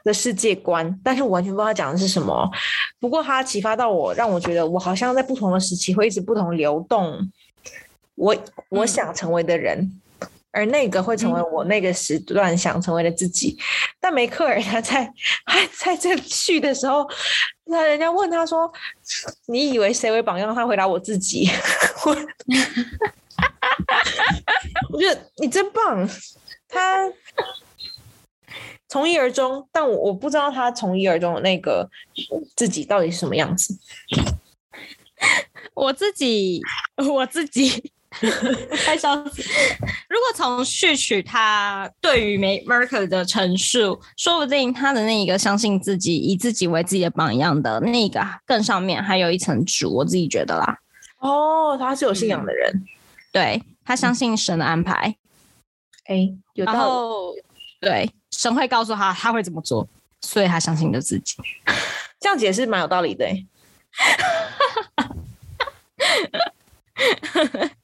[0.03, 2.49] 的世界观，但是我完全不知道他讲的是什么。
[2.99, 7.31] 不过他启发到我，让我觉得我好像在不同的时期会一直不同流动。
[8.15, 8.35] 我
[8.67, 10.00] 我想成为的人，
[10.51, 13.57] 而那个会成为我那个时段想成为的自己。
[13.99, 15.11] 但梅克尔他在
[15.77, 17.07] 在这序的时候，
[17.65, 18.71] 那人家问他说
[19.47, 21.49] ：“你以为谁为榜样？”他回答：“我自己。
[22.05, 22.11] ”我
[24.91, 26.09] 我觉得你真棒，
[26.67, 27.11] 他。
[28.87, 31.89] 从一而终，但我我不知道他从一而终的那个
[32.57, 33.73] 自己到底是什么样子。
[35.73, 36.59] 我自己，
[36.97, 37.90] 我自己
[38.85, 39.41] 太笑死。
[40.09, 50.77] 如果从序曲他对于梅 Merkel 的陈述，说不定他的那一个相信自己、以自己为自己的榜样的那个更上面还有一层主，我自己觉得啦。
[51.19, 52.83] 哦，他是有信仰的人，
[53.31, 55.15] 对他相信神的安排。
[56.05, 57.41] 哎，有道理。
[57.79, 58.11] 对。
[58.31, 59.87] 神会告诉他他会怎么做，
[60.21, 61.35] 所以他相信着自己。
[62.19, 63.27] 这样解释蛮有道理的，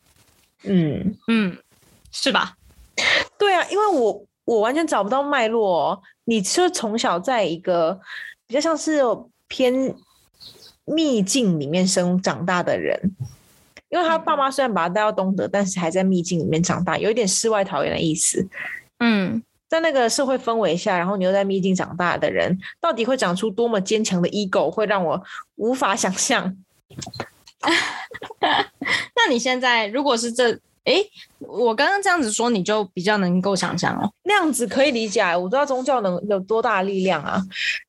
[0.64, 1.58] 嗯嗯，
[2.12, 2.56] 是吧？
[3.38, 6.02] 对啊，因为我我完全找不到脉络。
[6.26, 8.00] 你是从小在一个
[8.46, 9.02] 比较像是
[9.48, 9.96] 偏
[10.86, 13.00] 秘境里面生长大的人，
[13.90, 18.48] 因为他爸妈虽然把他带到东德，但是还在秘境里面长大，有一点世外桃源的意思。
[19.00, 19.44] 嗯。
[19.70, 25.22] 在那个社会氛围下，然后你又在秘境长大的人，到底会长出多么坚强的 ego，会让我
[25.56, 26.56] 无法想象。
[29.28, 30.54] 那你现在如果是这，
[30.86, 31.04] 哎，
[31.40, 34.10] 我刚刚这样子说，你就比较能够想象哦。
[34.24, 37.44] 那样子可以理解，我知道宗教能有多大力量啊。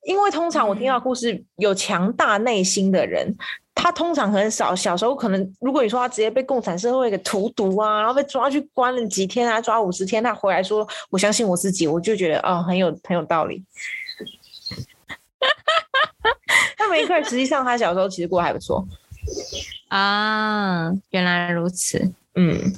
[0.04, 3.32] 因为通常我听到故事，有强大内心的人。
[3.72, 13.62] 他通常很少，小时候可能，如果你说他直接被共产社会给荼毒啊，然后被抓去关了几天啊，抓五十天，他回来说我相信我自己，我就觉得哦，很有很有道理。
[16.80, 18.84] 那梅克尔实际上他小时候其实过得还不错
[19.88, 22.72] 啊，原来如此，嗯。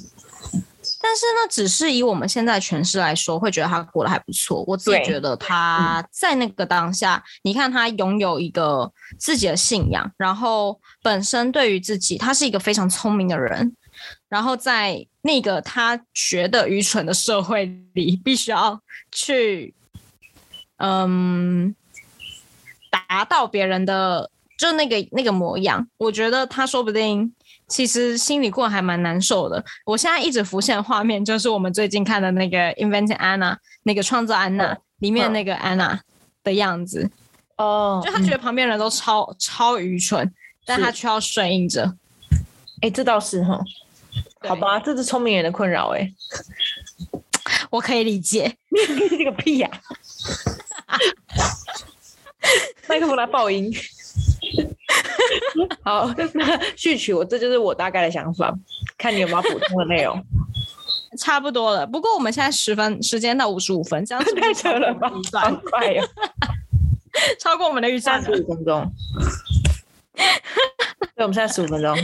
[1.03, 4.63] 但是呢，只是以我们现在诠释来说，会觉得他过得还不错。
[4.67, 13.75] 我自己觉得他在那个当下，你看他拥有一个自己的信仰，然后本身对于自己，他是一个非常聪明的人。
[14.29, 18.79] 然后在那个他觉得愚蠢的社会里，必须要
[19.11, 19.73] 去，
[20.77, 21.75] 嗯，
[22.89, 24.29] 达到别人的
[24.61, 25.87] 就那个那个模样。
[25.97, 27.33] 我觉得他说不定。
[27.67, 29.63] 其实心里过还蛮难受的。
[29.85, 35.97] 我现在一直浮现的画面就是我们最近看的那个《Inventing Anna》，那个创造安娜里面那个安娜
[36.43, 37.09] 的样子。
[37.55, 40.29] 哦，就他觉得旁边人都超超愚蠢，
[40.65, 41.95] 但他却要顺应着。
[42.81, 43.57] 哎，这倒是哈。
[44.41, 46.13] 好吧，这是聪明人的困扰哎。
[47.71, 48.53] 我可以理解。
[49.17, 49.71] 这个屁呀！
[52.89, 53.73] 麦克风来爆音。
[55.83, 58.53] 好， 那序曲我这就是我大概的想法，
[58.97, 60.23] 看你有没有补充的内容。
[61.19, 65.11] 差不多了，不过我们现在十分时间到五十五分，这样太扯了吧？
[65.33, 66.01] 好快呀，
[67.37, 68.89] 超过我们的预算十五分钟。
[70.15, 71.97] 对，我们现在十五分钟。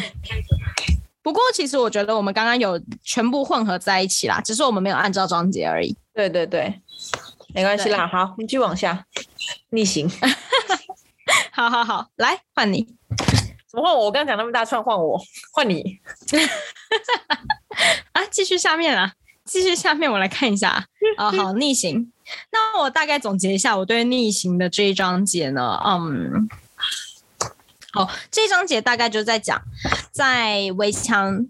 [1.24, 5.96] 不过其实我觉得我们刚刚有全部混合在一起啦，只是我们没有按照章节而已。
[6.14, 6.82] 对对对，
[7.54, 8.06] 没关系啦。
[8.08, 9.06] 好，你继续往下
[9.70, 10.10] 逆行。
[11.52, 12.88] 好好好，来换你。
[13.70, 14.06] 怎么换我？
[14.06, 15.20] 我刚刚讲那么大串，换我，
[15.52, 16.00] 换你。
[18.14, 19.14] 啊，继续下面啊，
[19.46, 21.32] 继续下面，我来看一下啊。
[21.32, 22.12] 好，逆行。
[22.52, 25.80] 那我大概总结一下我对逆行的这一章节呢。
[25.86, 26.50] 嗯，
[27.92, 29.62] 好，这一章节大概就在讲，
[30.12, 31.46] 在围墙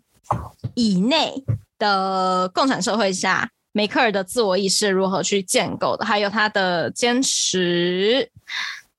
[0.75, 1.43] 以内
[1.77, 8.29] 的共产社会下，梅克尔的自我意识如何去建构的，还有他的坚持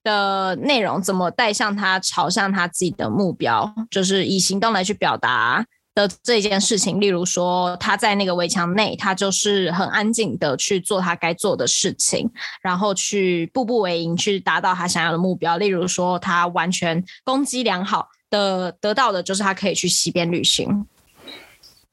[0.08, 5.62] 的内容怎么带向他朝向他自己的目标，就是以行动来去表达
[5.94, 6.98] 的这件事情。
[6.98, 12.30] 例如说，他在那个围墙内，他就是很安静的去做他该做的事情，
[12.62, 15.58] 然后去步步为营，去达到他想要的目标。
[15.58, 20.86] 例如说，他完全攻击良好的得到的就是他可以去西边旅行。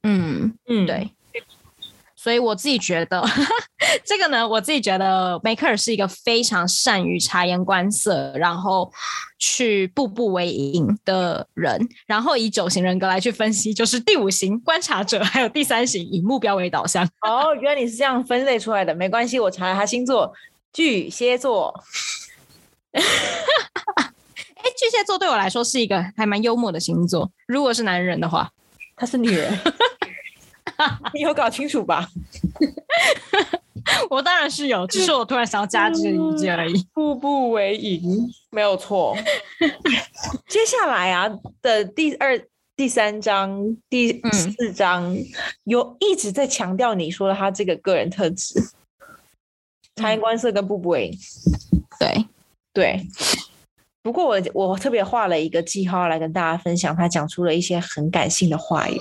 [0.03, 1.11] 嗯嗯，对。
[2.25, 3.23] 所以我自己觉得，
[4.03, 8.91] 这个呢，我自己觉得梅克尔是一个非常善于察言观色，然后
[9.37, 11.87] 去步步为营的人。
[12.07, 17.07] 然后以九型人格来去分析，就是第五型观察者，还有第三型以目标为导向。
[17.21, 20.33] 哦，原来你是这样分类出来的，没关系，我查了他星座，
[20.73, 21.71] 巨蟹座。
[22.91, 27.31] 哎，巨蟹座对我来说是一个还蛮幽默的星座。
[27.45, 28.49] 如果是男人的话，
[28.97, 29.55] 他是女人。
[31.13, 32.09] 你有搞清楚吧？
[34.09, 36.85] 我当然是有，只是我突然想要加这一句而已。
[36.93, 39.15] 步步为营，没有错。
[40.47, 41.29] 接下来啊
[41.61, 42.39] 的第二、
[42.75, 45.15] 第三章、第四章，
[45.65, 48.59] 有一直在强调你说的他这个个人特质：
[49.97, 51.17] 察言观色跟步步为营。
[51.99, 52.25] 对
[52.73, 53.07] 对。
[54.01, 58.99] 不过我我特别画了一个记号来跟大家分享，他讲出了一些很感性的话语。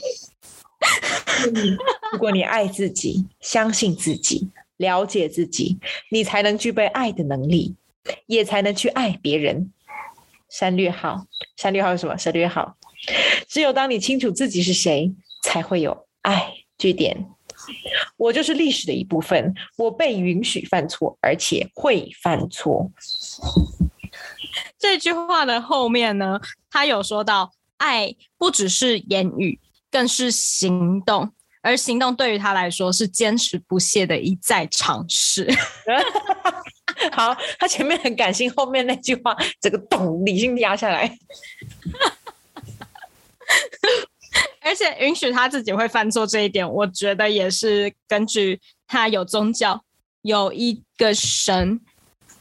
[2.13, 5.79] 如果你爱自己，相信自己，了解自己，
[6.11, 7.75] 你才能具备爱的能力，
[8.27, 9.73] 也才能去爱别人。
[10.49, 12.17] 三略号，三略号是什么？
[12.17, 12.77] 三略号。
[13.49, 16.55] 只有当你清楚自己是谁，才会有爱。
[16.77, 17.27] 句点。
[18.17, 22.91] 我就是历史的一部分，我被允许犯错，而且会犯错。
[24.77, 29.61] 这句话的后面呢，他有说到，爱不只是言语。
[29.95, 31.31] 更是行动，
[31.63, 35.49] 而行动对于他来说是坚持不懈的一再尝试。
[37.13, 41.17] 好，他前面很感性，后面那句话这个懂理性压下来，
[44.63, 49.81] 而且允许他自己会犯错这一点，我觉得也是根据他有宗教，
[50.23, 51.81] 有一个神，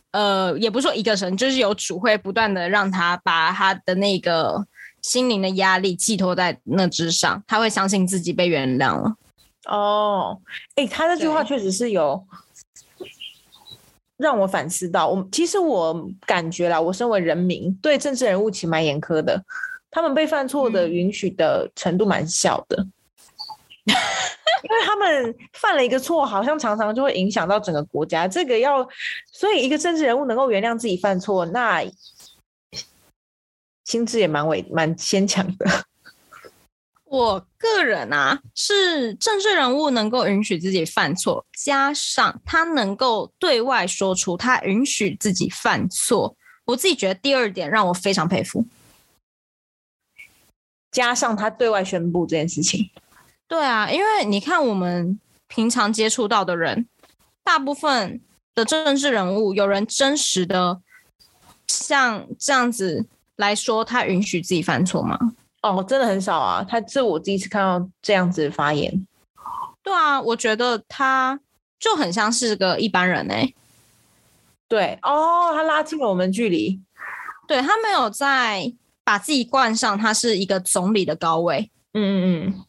[0.10, 4.66] 呃，也不是说一个神，就是有主会不断的让他把他的那个。
[5.04, 9.13] 心灵的压力寄托在那之上，他会相信自己被原谅了。
[9.66, 10.39] 哦，
[10.76, 12.26] 哎，他那句话确实是有
[14.18, 15.08] 让我反思到。
[15.10, 19.44] 我其实我感觉啦，我身为人民，对政治人物其实蛮严苛的。
[19.92, 22.78] 他们被犯错的允许的程度蛮小的，
[23.86, 28.28] 因为他们犯了一个错，好像常常就会影响到整个国家。
[28.28, 28.88] 这个要，
[29.32, 31.84] 所以一个政治人物能够原谅自己犯错，那。
[33.86, 35.65] 心智也蛮伟蛮坚强的。
[37.06, 48.65] 我个人啊，是政治人物能够允许自己犯错，加上他能够对外说出他允许自己犯错，我自己觉得第二点让我非常佩服。
[50.91, 52.89] 加上他对外宣布这件事情，
[53.48, 56.88] 对啊，因为你看我们平常接触到的人，
[57.43, 58.19] 大部分
[58.56, 60.82] 的政治人物，有人真实的
[61.67, 63.06] 像这样子。
[63.38, 65.17] 来说，他允许自己犯错吗？
[65.62, 66.65] 哦，真的很少啊。
[66.67, 69.08] 他这我第一次看到这样子的发言。
[69.82, 71.39] 对啊，我觉得他
[71.80, 73.54] 就很像是个一般人哎。
[74.67, 76.82] 对哦，他拉近了我们距离。
[77.48, 81.72] 对他没有在把自己冠上他是一个总理的高位。
[81.93, 82.65] 嗯嗯嗯。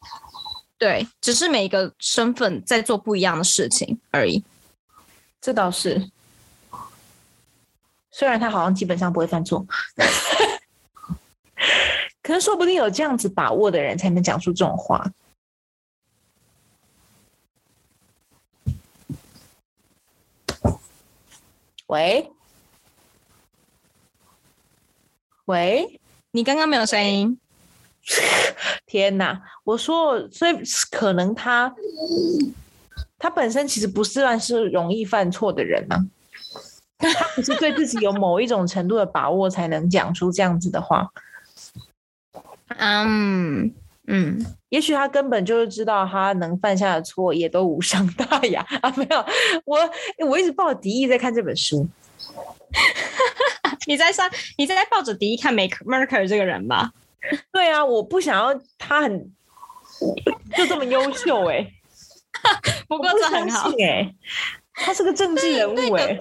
[0.77, 4.45] 对，只是每一个身份在做不一样的事情而已。
[5.41, 6.11] 这倒是。
[8.11, 9.65] 虽然他好像基本上不会犯错。
[12.25, 15.13] 可是说不定有这样子把握的人才能讲出这种话。
[21.89, 22.33] 喂，
[25.45, 26.01] 喂，
[26.31, 27.39] 你刚刚没有声音？
[28.87, 29.43] 天哪！
[29.63, 31.75] 我说，所以可能他
[33.19, 35.97] 他本身其实不是算是容易犯错的人呢。
[36.97, 41.07] 他不是对自己有某一种程度的把握，才能讲出这样子的话。
[42.69, 43.75] 嗯
[44.07, 48.93] 嗯，也许他根本就是知道他能犯下的错也都无伤大雅 啊！
[48.97, 49.25] 没有，
[49.65, 49.79] 我
[50.27, 51.89] 我一直抱着敌意在看这本书。
[53.87, 56.93] 你在上，你在抱着敌意看 Make Merker 这个人吧？
[57.53, 59.33] 对啊，我不想要他很
[60.57, 61.67] 就这么优秀哎。
[62.89, 64.15] 不过这很好哎，
[64.75, 66.19] 他是个政治人物哎。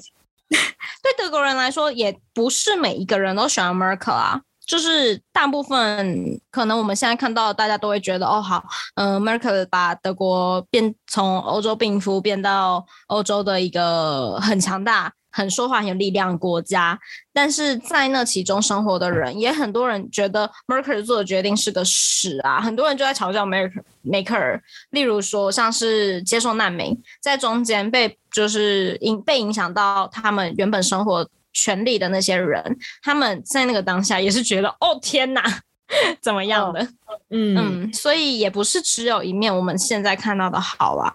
[1.02, 4.42] 对德国人来说，也不是每一个人都喜欢 Merkel 啊。
[4.66, 8.64] 就是大部分可能我们现在看到，大家都会觉得哦，好，
[8.96, 15.14] 嗯，Merkel 把德国变从欧洲病夫变到欧洲的一个很强大。
[15.36, 17.00] 很说话很有力量国家，
[17.34, 22.62] 但是在那其中生活的人，也很多人觉得 Merkel 做的决定是个屎啊！
[22.62, 23.82] 很多人就在嘲笑 Merkel。
[24.04, 24.62] 梅克尔，
[24.92, 35.62] 例如说像是接受难民，在中间被就是影被影响到他们原本生活权力的那些人，他们在那个当下也是觉得哦天哪，
[36.20, 36.82] 怎么样的？
[37.30, 41.14] 嗯嗯，所以也不是只有一面我们现在看到的好啊。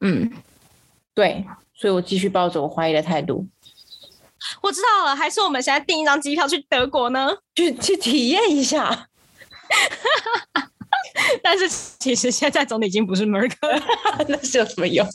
[0.00, 0.32] 嗯，
[1.14, 1.44] 对。
[1.74, 3.46] 所以我继续抱着我怀疑的态度。
[4.60, 7.34] 我知道了，还是我们现在订一张机票去德国呢？
[7.54, 9.08] 去去体验一下。
[11.42, 11.66] 但是
[11.98, 13.56] 其实现在总理已经不是梅克，
[14.28, 15.06] 那是有什么用？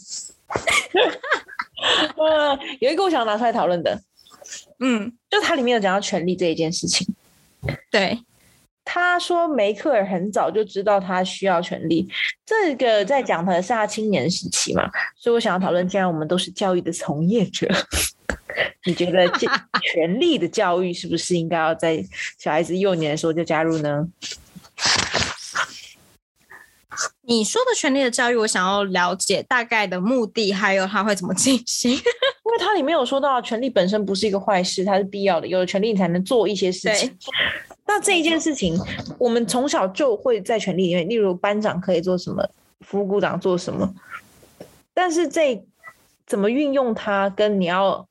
[2.18, 4.00] 呃，有一个我想拿出来讨论的，
[4.80, 7.08] 嗯，就它里面有讲到权力这一件事情。
[7.92, 8.20] 对。
[8.88, 12.08] 他说梅克尔很早就知道他需要权力，
[12.46, 17.68] 这个在讲的是他青年时期嘛，所以我想要讨论，既然我们都是教育的从业者，
[18.86, 19.28] 你觉得
[19.82, 22.00] 权力的教育是不是应该要在
[22.38, 24.08] 小孩子幼年的时候就加入呢？
[27.28, 37.18] 你说的权利的教育，我想要了解大概的目的，还有它会怎么进行， 因为它里面有说到，权利本身不是一个坏事，它是必要的，有了权利你才能做一些事情。
[37.88, 38.80] 那这一件事情，
[39.18, 42.48] 我们从小就会在权利里面，例如班长可以做什么，
[42.82, 43.94] 副股长做什么，
[44.94, 45.64] 但是这
[46.26, 48.08] 怎么运用它，跟你要，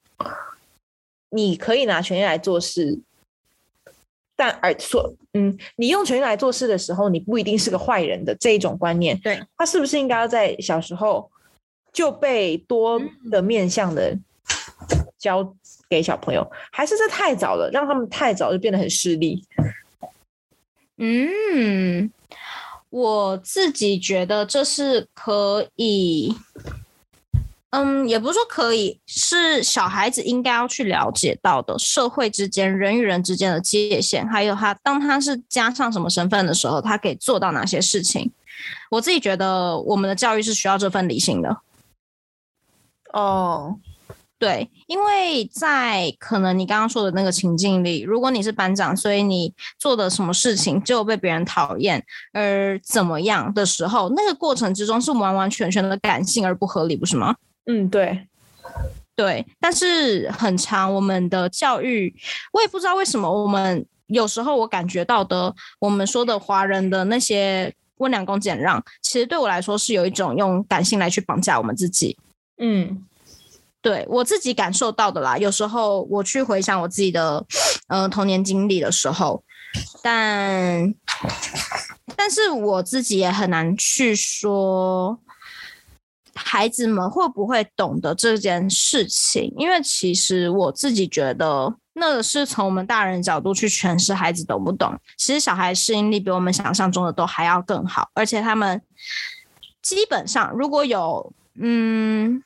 [1.30, 3.00] 你可以拿权利来做事，
[4.36, 11.30] 但而说，嗯，你用权力来做事的时候，你不一定是个坏人的这一种观念，对，他是不是应该要在小时候
[11.92, 14.18] 就被多的面向的
[15.18, 15.54] 教？
[15.90, 19.44] 给小朋友，还是这太早了，让他们太早就变得很势利。
[20.96, 22.10] 嗯，
[22.88, 26.34] 我自己觉得这是可以，
[27.76, 38.30] 嗯，也不是说可以，是小孩子应该要去了解到的社会之间人与人之间的界限，还有他当他是加上什么身份的时候，他可以做到哪些事情。
[38.90, 41.58] 我自己觉得我们的教育是需要这份理性的。
[43.12, 43.76] 哦。
[44.36, 57.34] 对，因为在可能你刚刚说的那个情境里，如果你是班长，所以你做的什么事情就被别人讨厌，而怎么样的时候，那个过程之中是完完全全的感性而不合理，不是吗？
[57.66, 58.26] 嗯，对，
[59.16, 59.46] 对。
[59.60, 62.14] 但是很长，我们的教育，
[62.52, 72.16] 我也不知道为什么，我们有时候我感觉到的，我们说的华人的那些温良恭俭让，其实对我来说是有一种用感性来去绑架我们自己。
[72.58, 73.04] 嗯。
[73.82, 77.44] 对我自己感受到的啦，有时候我去回想我自己的，
[77.88, 79.44] 呃，童年经历的时候，
[80.02, 80.94] 但，
[82.16, 85.20] 但是我自己也很难去说，
[86.34, 94.98] 孩子们会不会懂得这件事情，因为其实我自己觉得，那是从我们大人角度去诠释孩子懂不懂。
[95.16, 98.80] 其实小孩适应力比我们想象中的都还要更好，而且他们
[99.82, 102.42] 基本上如果有，嗯。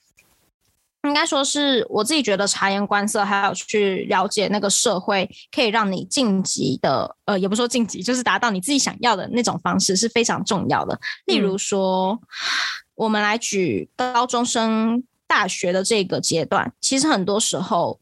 [1.05, 10.99] 应该说是我自己觉得察言观色，还有去了解那个社会，可以让你晋级的，呃，也不说晋级，就是达到你自己想要的那种方式是非常重要的。
[11.26, 12.20] 例如说，
[12.99, 17.99] 我们来举高中生、大学的这个阶段，其实很多时候。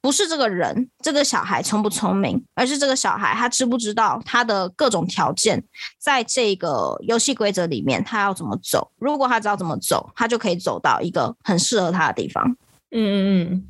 [0.00, 5.64] 不是这个人，这个小孩聪不聪明，而是这个小孩他知不知道他的各种条件，
[5.98, 8.92] 在这个游戏规则里面他要怎么走。
[8.98, 12.46] 如果他知道怎么走，他就可以走到一个很适合他的地方。
[12.90, 13.16] 嗯嗯
[13.50, 13.64] 嗯，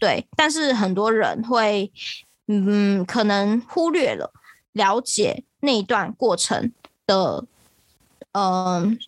[0.00, 0.26] 对。
[0.36, 1.92] 但是很多人会，
[2.48, 4.32] 嗯，可能忽略了
[4.72, 6.72] 了解那一段过程
[7.06, 7.44] 的，
[8.32, 8.98] 嗯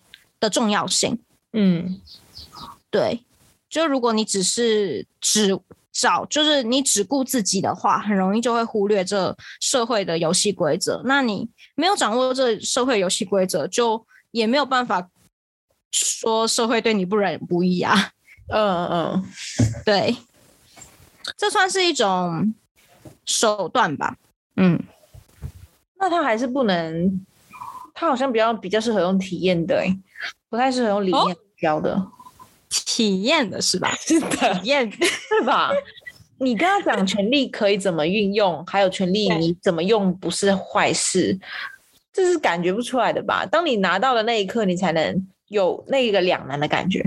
[0.41, 1.21] 的重要性。
[1.53, 2.01] 嗯，
[2.91, 3.23] 对。
[3.69, 5.57] 就如果你只是只
[5.93, 11.01] 找就是你只顾自己的话，很容易就会忽略这社会的游戏规则。
[11.05, 15.09] 那你没有掌握这社会游戏规则，就也没有办法
[15.93, 18.11] 说社会对你不仁不义啊。
[18.49, 19.25] 嗯嗯，
[19.85, 20.17] 对，
[21.37, 22.53] 这算是一种
[23.25, 24.17] 手段吧。
[24.57, 24.83] 嗯，
[25.97, 27.25] 那他还是不能，
[27.95, 29.85] 他好像比较比较适合用体验的，
[30.49, 32.07] 不太适合用理念教的。
[32.69, 33.95] 体验的是吧？
[34.01, 35.71] 是的，体验是吧？
[36.39, 41.39] 你跟他讲权力可以怎么运用，还有权利你怎么用不是坏事，
[42.13, 43.45] 这是感觉不出来的吧？
[43.45, 47.05] 当你拿到的那一刻，你才能有那个两难的感觉，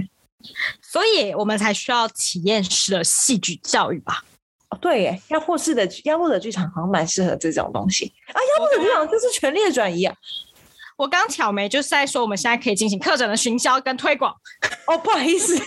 [0.81, 4.23] 所以我们才需要体验式的戏剧教育吧？
[4.69, 8.35] 哦，对耶，压迫式的压迫的剧场好像蛮适合这种东西啊。
[8.35, 10.15] 压迫的剧场就是权力的转移啊。
[10.97, 14.35] 我刚挑眉就是在说，我们现在可以进行课程的行销跟推广。
[14.87, 15.57] 哦，不好意思，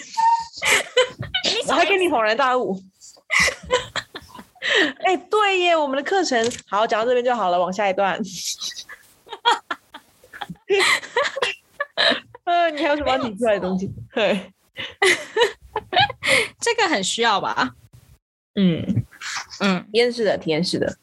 [1.69, 2.79] 我还跟你恍然大悟。
[5.05, 8.19] 哎，对耶，我们的课程好，讲到这边就好了，往下一段。
[12.45, 13.91] 呃，你还有什么提出来的东西？
[14.13, 14.53] 对，
[16.61, 17.75] 这个很需要吧？
[18.55, 19.05] 嗯
[19.61, 20.97] 嗯，体验式的，体验式的。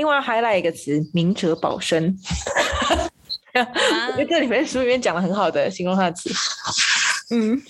[0.00, 2.16] 另外还来一个词“明哲保身”，
[3.52, 6.30] 我觉得这里面书里面讲的很好的形容他的词。
[7.34, 7.60] 嗯，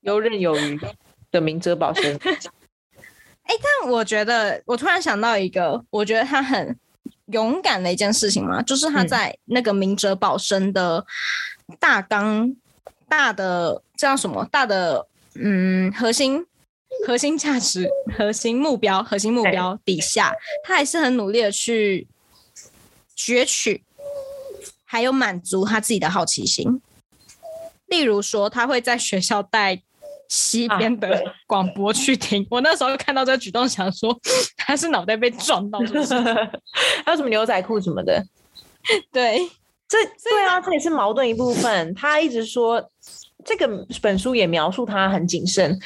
[0.00, 0.80] 游刃有余
[1.30, 2.16] 的明哲保身。
[3.44, 6.74] 哎，但我觉得我突然想到一个，我觉得他很
[7.26, 11.04] 勇敢的一件事情嘛，就是他在那个明哲保身的
[11.78, 12.50] 大纲、
[13.06, 16.46] 大的这样什么大的嗯核心。
[17.06, 20.34] 核心价值、核心目标、核心目标底下，
[20.64, 22.06] 他还是很努力的去
[23.16, 23.82] 攫取，
[24.84, 26.80] 还有满足他自己的好奇心。
[27.86, 29.80] 例如说，他会在学校带
[30.28, 32.46] 西边的广播去听。
[32.50, 34.14] 我那时候看到这个举动，想说
[34.56, 35.78] 他是脑袋被撞到，
[37.04, 38.22] 还有什么牛仔裤什么的。
[39.10, 39.38] 对，
[39.88, 41.94] 这对啊，这也是矛盾一部分。
[41.94, 42.90] 他一直说，
[43.44, 43.66] 这个
[44.02, 45.78] 本书也描述他很谨慎。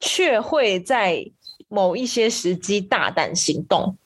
[0.00, 1.24] 却会在
[1.68, 3.96] 某一些时机大胆行动。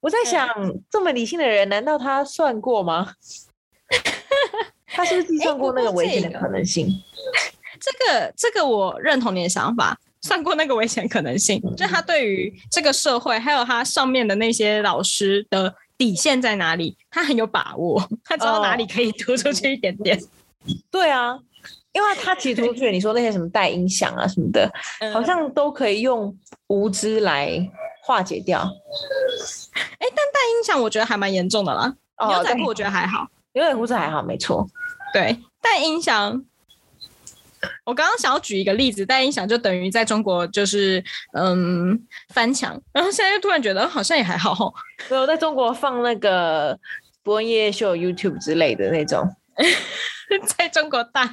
[0.00, 0.48] 我在想，
[0.90, 3.14] 这么理性的人，难道他算过吗？
[4.86, 7.02] 他是不是计算过那个危险的可能性？
[7.78, 20.18] 这个，这个我认同你的想法，算过那个危险可能性，就他对于这个社会，还有他上面的那些老师的底线在哪里，他很有把握，他知道哪里可以突出去一点点。
[20.90, 21.38] 对啊。
[21.92, 24.70] 因为他提出去，你说那些什么带音响啊什么的，
[25.12, 26.32] 好像都可以用
[26.68, 27.58] 无知来
[28.02, 28.60] 化解掉。
[28.60, 31.92] 哎，但带音响我觉得还蛮严重的啦。
[32.28, 34.64] 牛仔裤我觉得还好，牛仔裤是还好，没错。
[35.12, 36.44] 对，带音响，
[37.84, 42.00] 我刚刚想要举一个例子，带音响就等于在中国就是嗯
[42.32, 44.72] 翻墙，然后现在又突然觉得好像也还好。
[45.08, 46.78] 没有在中国放那个
[47.24, 49.28] 伯恩夜夜秀、YouTube 之类的那种。
[50.56, 51.24] 在中国大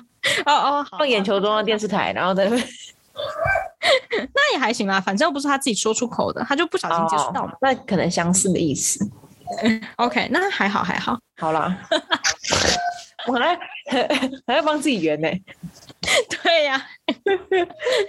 [0.45, 2.49] 哦哦，放眼球中央电视台，然后在
[4.33, 8.99] 那也还行啦，反正又不是他自己说出口的，他就不小心接触到嘛，那可能相似的意思。
[9.97, 11.77] OK，那还好还好，好啦，
[13.27, 13.57] 我还
[14.45, 15.29] 还要帮自己圆呢。
[16.43, 16.85] 对呀，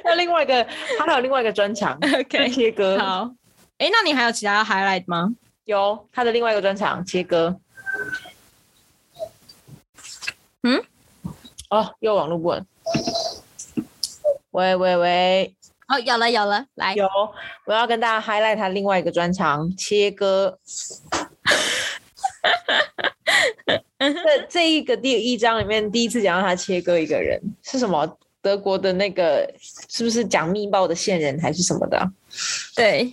[0.05, 0.67] 那另外一个
[0.99, 2.99] 他还有另外一个专场，OK，切歌。
[2.99, 3.31] 好，
[3.79, 5.31] 哎，那你还有其他 highlight 吗？
[5.65, 7.55] 有他的另外一个专场切割。
[10.69, 10.85] 嗯，
[11.71, 12.67] 哦，又网络不稳。
[14.51, 15.57] 喂喂喂，
[15.89, 17.09] 哦，有了有了，来有，
[17.65, 20.59] 我要跟大家 highlight 他另外一个专长切割。
[23.99, 28.19] 这这一个第一章里面第一次讲到他切割一个人是什么？
[28.43, 29.51] 德国的那个
[29.89, 32.13] 是不是讲密报的线人还是什么的？
[32.77, 33.11] 对，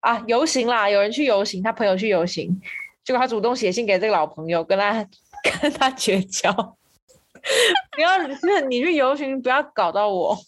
[0.00, 2.60] 啊，游行啦，有人去游行，他朋友去游行。
[3.06, 4.92] 结果他主动写信给这个老朋友，跟他
[5.62, 6.52] 跟他绝交。
[6.52, 10.36] 不要，是你去游行，不要搞到我。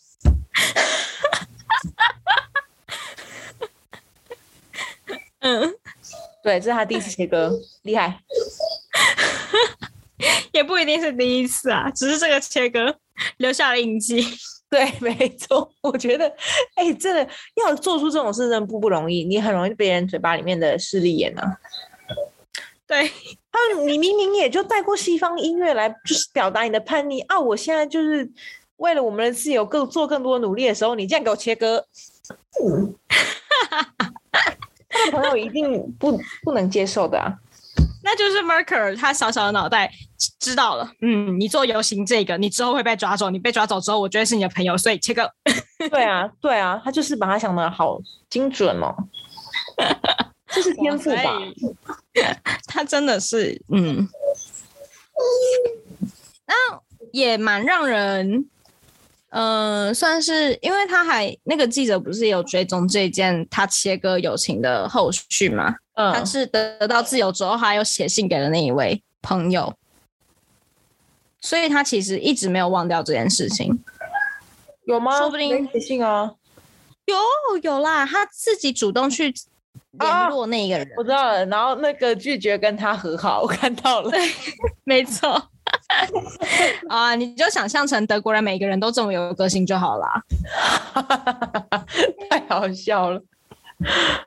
[5.38, 5.72] 嗯，
[6.42, 7.52] 对，这是他第一次切割，
[7.82, 8.20] 厉害。
[10.50, 12.98] 也不一定是第一次啊，只是这个切割
[13.36, 14.20] 留下了印记。
[14.68, 15.70] 对，没错。
[15.80, 16.28] 我觉得，
[16.74, 19.22] 哎，真的要做出这种事，真不不容易。
[19.22, 21.56] 你很容易被人嘴巴里面的势利眼啊。
[22.88, 23.06] 对，
[23.52, 27.38] 他你明明也就带过西方音乐来，就是表达你的叛逆啊！
[27.38, 28.28] 我现在就是
[28.78, 31.84] 为了我们的自由，更做更多努力的时候，你这样给我切割，
[34.88, 37.36] 他的朋友一定不不能接受的啊！
[38.02, 39.92] 那就是 Merker 他小小的脑袋
[40.40, 45.30] 知道了，嗯，你做游行这个，你之后会被抓走，你被抓走之后，我觉得是你的朋友，所以切割。
[45.90, 48.94] 对啊， 对啊，他就是把他想的好精准哦。
[50.50, 51.38] 这是天赋吧？
[52.66, 54.08] 他真的是，嗯，
[56.46, 56.54] 那
[57.12, 58.48] 也蛮让人，
[59.30, 65.76] 呃，算是，因为他还那个记者不是有追踪这件他切割友情的后续吗？
[65.94, 69.74] 嗯，他是得到自由之后，还有写信给了那一位朋友，
[71.40, 73.82] 所以他其实一直没有忘掉这件事情，
[74.84, 75.18] 有吗？
[75.18, 76.34] 说不定写信啊，
[77.06, 77.16] 有
[77.62, 79.34] 有啦，他自己主动去。
[79.92, 81.44] 联络那个人，我知道了。
[81.46, 84.10] 然后那个拒绝跟他和好， 我看到了。
[84.10, 84.20] 对，
[84.84, 85.42] 没错。
[86.88, 90.06] 啊，你就想象成德国人，每个人都这么有个性就好了。
[92.30, 93.22] 太好笑了。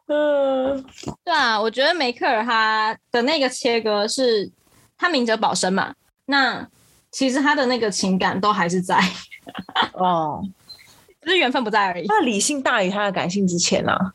[0.07, 0.85] 嗯，
[1.23, 4.51] 对啊，我觉得梅克尔他的那个切割是，
[4.97, 5.93] 他明哲保身嘛，
[6.27, 6.67] 那
[7.11, 8.97] 其实他的那个情感都还是在。
[9.93, 10.41] 哦，
[11.21, 12.05] 只是缘分不在而已。
[12.07, 14.13] 那理性大于他的感性之前啊。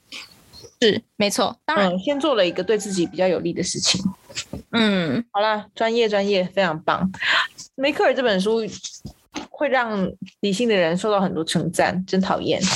[0.81, 4.01] 是没错，当然先做了一个对自己比较有利的事情。
[4.73, 7.11] 嗯，好啦，专业专业，非常棒。
[7.75, 8.63] 梅克尔这本书
[9.51, 10.11] 会让
[10.41, 12.61] 理性的人受到很多称赞，真讨厌。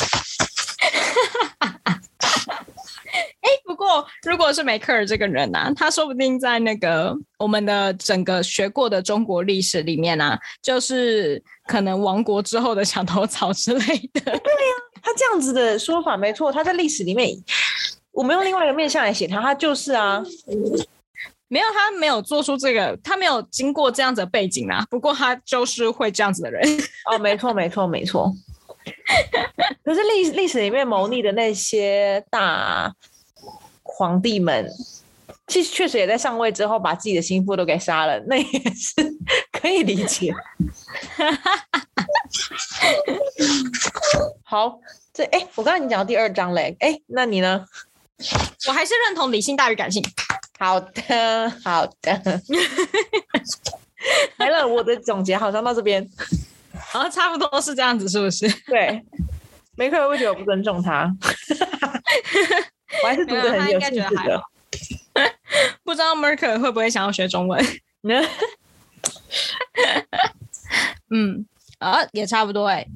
[3.43, 14.21] 哎，不过如果是梅克尔这个人呢，他说不定在那个我们的整个学过的中国历史里面呢，就是可能亡国之后的墙头草之类的。
[14.25, 14.39] 对呀，
[15.03, 17.37] 他这样子的说法没错，他在历史里面。
[18.13, 20.21] 我们用另外一个面向来写他，他就是啊，
[21.47, 24.85] 没有他没有做出这个，他没有经过这样子的背景啊。
[24.91, 26.61] 不过他就是会这样子的人
[27.11, 28.35] 哦，没错没错没错。
[29.85, 32.93] 可是历历史里面谋逆的那些大
[33.85, 34.69] 皇帝们，
[35.51, 38.95] 其实确实也在上位之后把自己的心腹都给杀了，那也是
[39.51, 40.33] 可以理解。
[44.45, 44.79] 好，
[45.13, 47.67] 这哎，我刚才你讲到第二章嘞，哎，那你呢？
[48.69, 50.01] 我还是认同理性大于感性。
[50.61, 52.41] 好的，好的。
[54.37, 56.09] 来了，我的总结好像到这边，
[56.79, 58.49] 好像差不多是这样子，是不是？
[58.71, 59.05] 对。
[59.77, 61.11] 梅克尔会觉得我不尊重他，
[63.03, 64.41] 我还是读的很有兴致的。
[65.85, 67.65] 不知道梅克尔会不会想要学中文？
[71.11, 71.45] 嗯，
[71.79, 72.87] 啊，也差不多哎。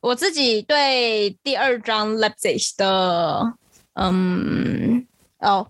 [0.00, 3.54] 我自己对第二章 Leipzig 的。
[3.94, 5.04] 嗯，
[5.38, 5.66] 哦，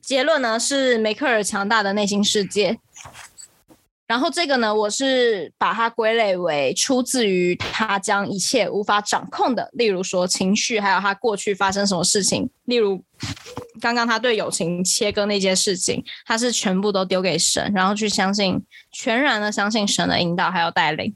[0.00, 2.78] 结论呢是梅克尔强大的内心世界。
[4.06, 13.02] 然后这个呢，我是把它归类为出自于他将一切无法掌控的，例如说情绪，还有他过去发生什么事情，例如
[13.82, 21.12] 刚刚他对友情切割那件事情，他是全部都丢给神，然后去相信，全然的相信神的引导还有带领。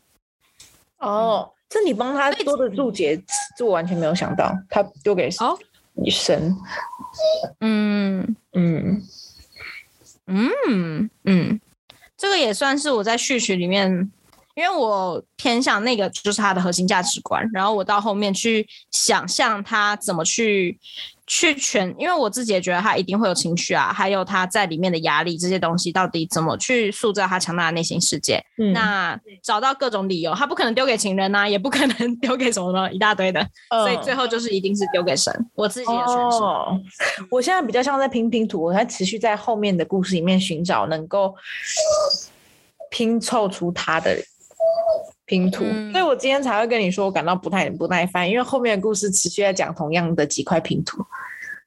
[0.98, 3.22] 哦，这你帮他多的注解，
[3.56, 5.46] 这我完全没有想到，他丢给神。
[5.94, 6.54] 女神，
[7.60, 9.02] 嗯嗯
[10.26, 11.60] 嗯嗯，
[12.18, 13.88] 这个也算是我在序曲里面，
[14.56, 20.78] 因为我偏向那个就是他的核心价值观，然后我到后面去想象他怎么去。
[21.26, 28.40] 去全，因为我自己也觉得他一定会有情绪啊，还有他在里面的压力这些东西，到底怎么去塑造他强大的内心世界？
[28.72, 35.32] 那找到各种理由，他不可能丢给情人呐，也不可能 丢给什么么一大堆的，所以最后就是一定是丢给神。
[35.54, 41.34] 我自己的诠释，我现在比较像在拼拼图，我在持续在后面的故事里面寻找能够
[42.90, 44.16] 拼凑出他的。
[45.26, 51.04] 拼图，所以我今天才会跟你说，我感到不太不耐烦，因为后面的故事持续在讲同样的几块拼图，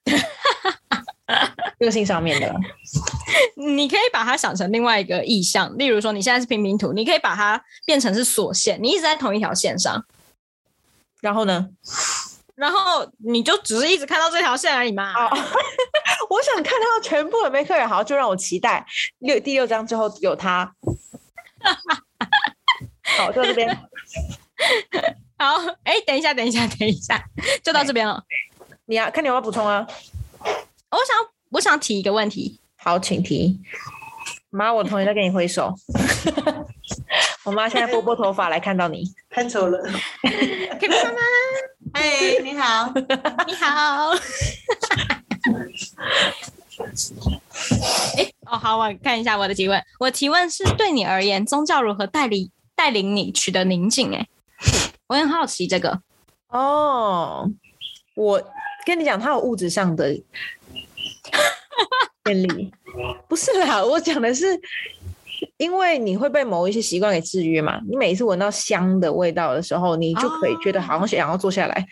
[1.78, 2.55] 个性上面的。
[3.55, 10.03] 你可以把它想成另外一个意象，例如说你现在是拼拼图，你可以把它变成是锁线，你一直在同一条线上，
[11.22, 11.70] 然后呢？
[12.55, 15.14] 然后你就只是一直看到这条线而已嘛。
[15.14, 15.30] 哦，
[16.30, 18.86] 我想看到全部的梅克尔，好，就让我期待
[19.20, 20.74] 六第六章之后有他。
[23.18, 23.68] 好，就到这边。
[25.38, 27.24] 好，哎，等一下，等一下，等一下，
[27.64, 28.24] 就到这边了。
[28.86, 29.88] 你啊，看你有没有补充啊？
[30.41, 31.16] 我想，
[31.51, 32.60] 我想提一个问题。
[32.78, 33.60] 好，请提。
[34.49, 35.74] 妈，我同学在跟你挥手。
[37.45, 39.80] 我妈现在拨拨头发来看到你，看错了。
[40.22, 41.20] 可以妈妈。
[41.93, 42.91] 哎，你好，
[43.47, 44.12] 你好。
[48.18, 49.82] 哎，哦，好，我看一下我的提问。
[49.99, 52.51] 我提问是对你而言，宗教如何带领？
[52.80, 54.25] 带领你取得宁静，哎，
[55.07, 55.99] 我很好奇这个。
[56.47, 57.45] 哦，
[58.15, 58.41] 我
[58.86, 60.17] 跟你讲，它有物质上的
[62.23, 62.71] 便利，
[63.27, 64.57] 不是啦，我讲的是，
[65.57, 67.82] 因为你会被某一些习惯给制约嘛。
[67.86, 71.86] 你每一次闻到香的味道的时候，你就可以觉得好像想要坐下来。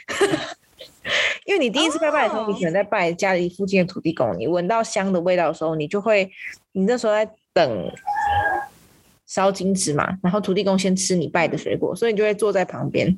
[1.45, 6.31] 因为你第一次拜拜的时候，你可能在拜家里附近的土地公，你闻到香的味道的时候，你就会，
[6.71, 7.91] 你那时候在等。
[9.27, 13.15] 烧金纸嘛，然后土地公先吃你拜的水果，所以你就会坐在旁边。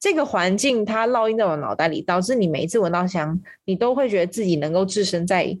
[0.00, 5.56] 这个环境它烙印在我脑袋里，导致你每一次闻到香，你都会觉得自己能够置身在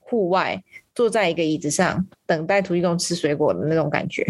[0.00, 0.62] 户外，
[0.94, 4.24] 坐在一个椅子上等待土地公吃水果的那种感觉。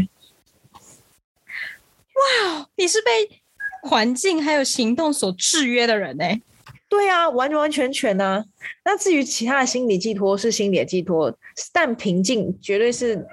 [2.15, 3.43] 哇，你是被
[3.83, 6.25] 环境还有行动所制约的人呢？
[6.89, 8.45] 对啊，完完全全呢。
[8.85, 11.37] 那至于其他的心理寄托是心理的寄托，
[11.73, 13.27] 但平静绝对是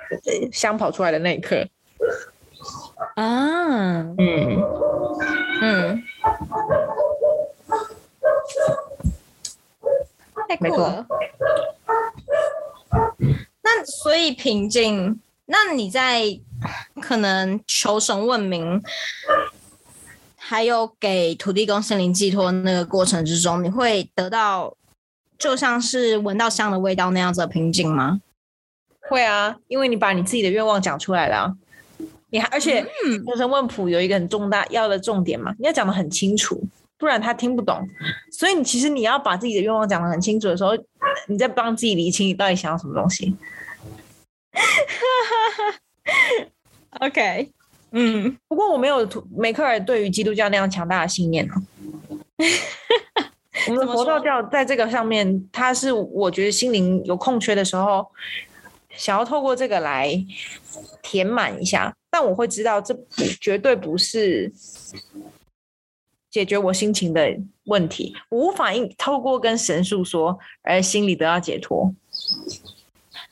[0.51, 1.67] 香跑出来的那一刻。
[3.15, 4.61] 啊，嗯，
[5.61, 6.03] 嗯，
[10.47, 11.05] 太酷了。
[13.61, 16.23] 那所以平静，那你在
[17.01, 18.81] 可能求神问名，
[20.53, 24.77] 还有给土地公心灵寄托那个过程之中，你会得到
[25.35, 28.21] 就像是闻到香的味道那样子的平静吗？
[29.09, 31.55] 会啊，因为你把你自己的愿望讲出来了啊、
[32.29, 36.63] 你还而且嗯求神问卜有一个很重大要的重点嘛，你要讲的很清楚，
[36.99, 37.89] 不然他听不懂。
[38.31, 40.77] 所以你其实你要把自己的愿望讲的很清楚的时候，
[41.27, 43.35] 你在帮自己理清你到底想要什么东西。
[46.99, 47.51] OK，
[47.95, 51.53] 嗯，不过我没有图梅克尔对于基督教那样强大的信念呢、
[53.69, 58.07] 我们佛道教在这个上面，它是我觉得心灵有空缺的时候，
[58.89, 60.11] 想要透过这个来
[61.03, 61.95] 填满一下。
[62.09, 64.51] 但我会知道，这不绝对不是
[66.29, 71.93] 解决我心情的问题，我无法因透过跟神诉说而心里得到解脱。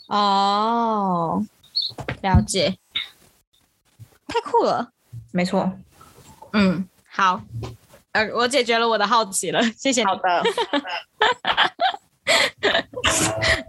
[0.08, 1.44] 哦，
[2.22, 2.78] 了解，
[4.32, 4.90] 太酷了。
[5.32, 5.70] 没错，
[6.54, 7.42] 嗯，好，
[8.14, 10.08] 呃，我解决了我的好奇了，谢谢你。
[10.08, 10.22] 好的，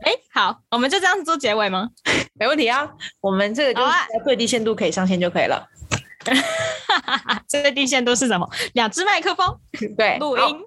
[0.03, 1.91] 哎，好，我们就这样子做结尾吗？
[2.35, 2.89] 没问题啊。
[3.21, 3.83] 我们这个就
[4.25, 5.67] 最低限度可以上线就可以了。
[7.49, 8.49] 这个地线都是什么？
[8.75, 9.59] 两只麦克风，
[9.99, 10.65] 对，录音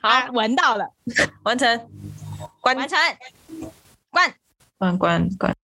[0.00, 0.84] 好，闻到了，
[1.44, 1.88] 完成，
[2.60, 2.98] 关完成，
[4.10, 4.34] 关。
[4.82, 5.61] 关关关。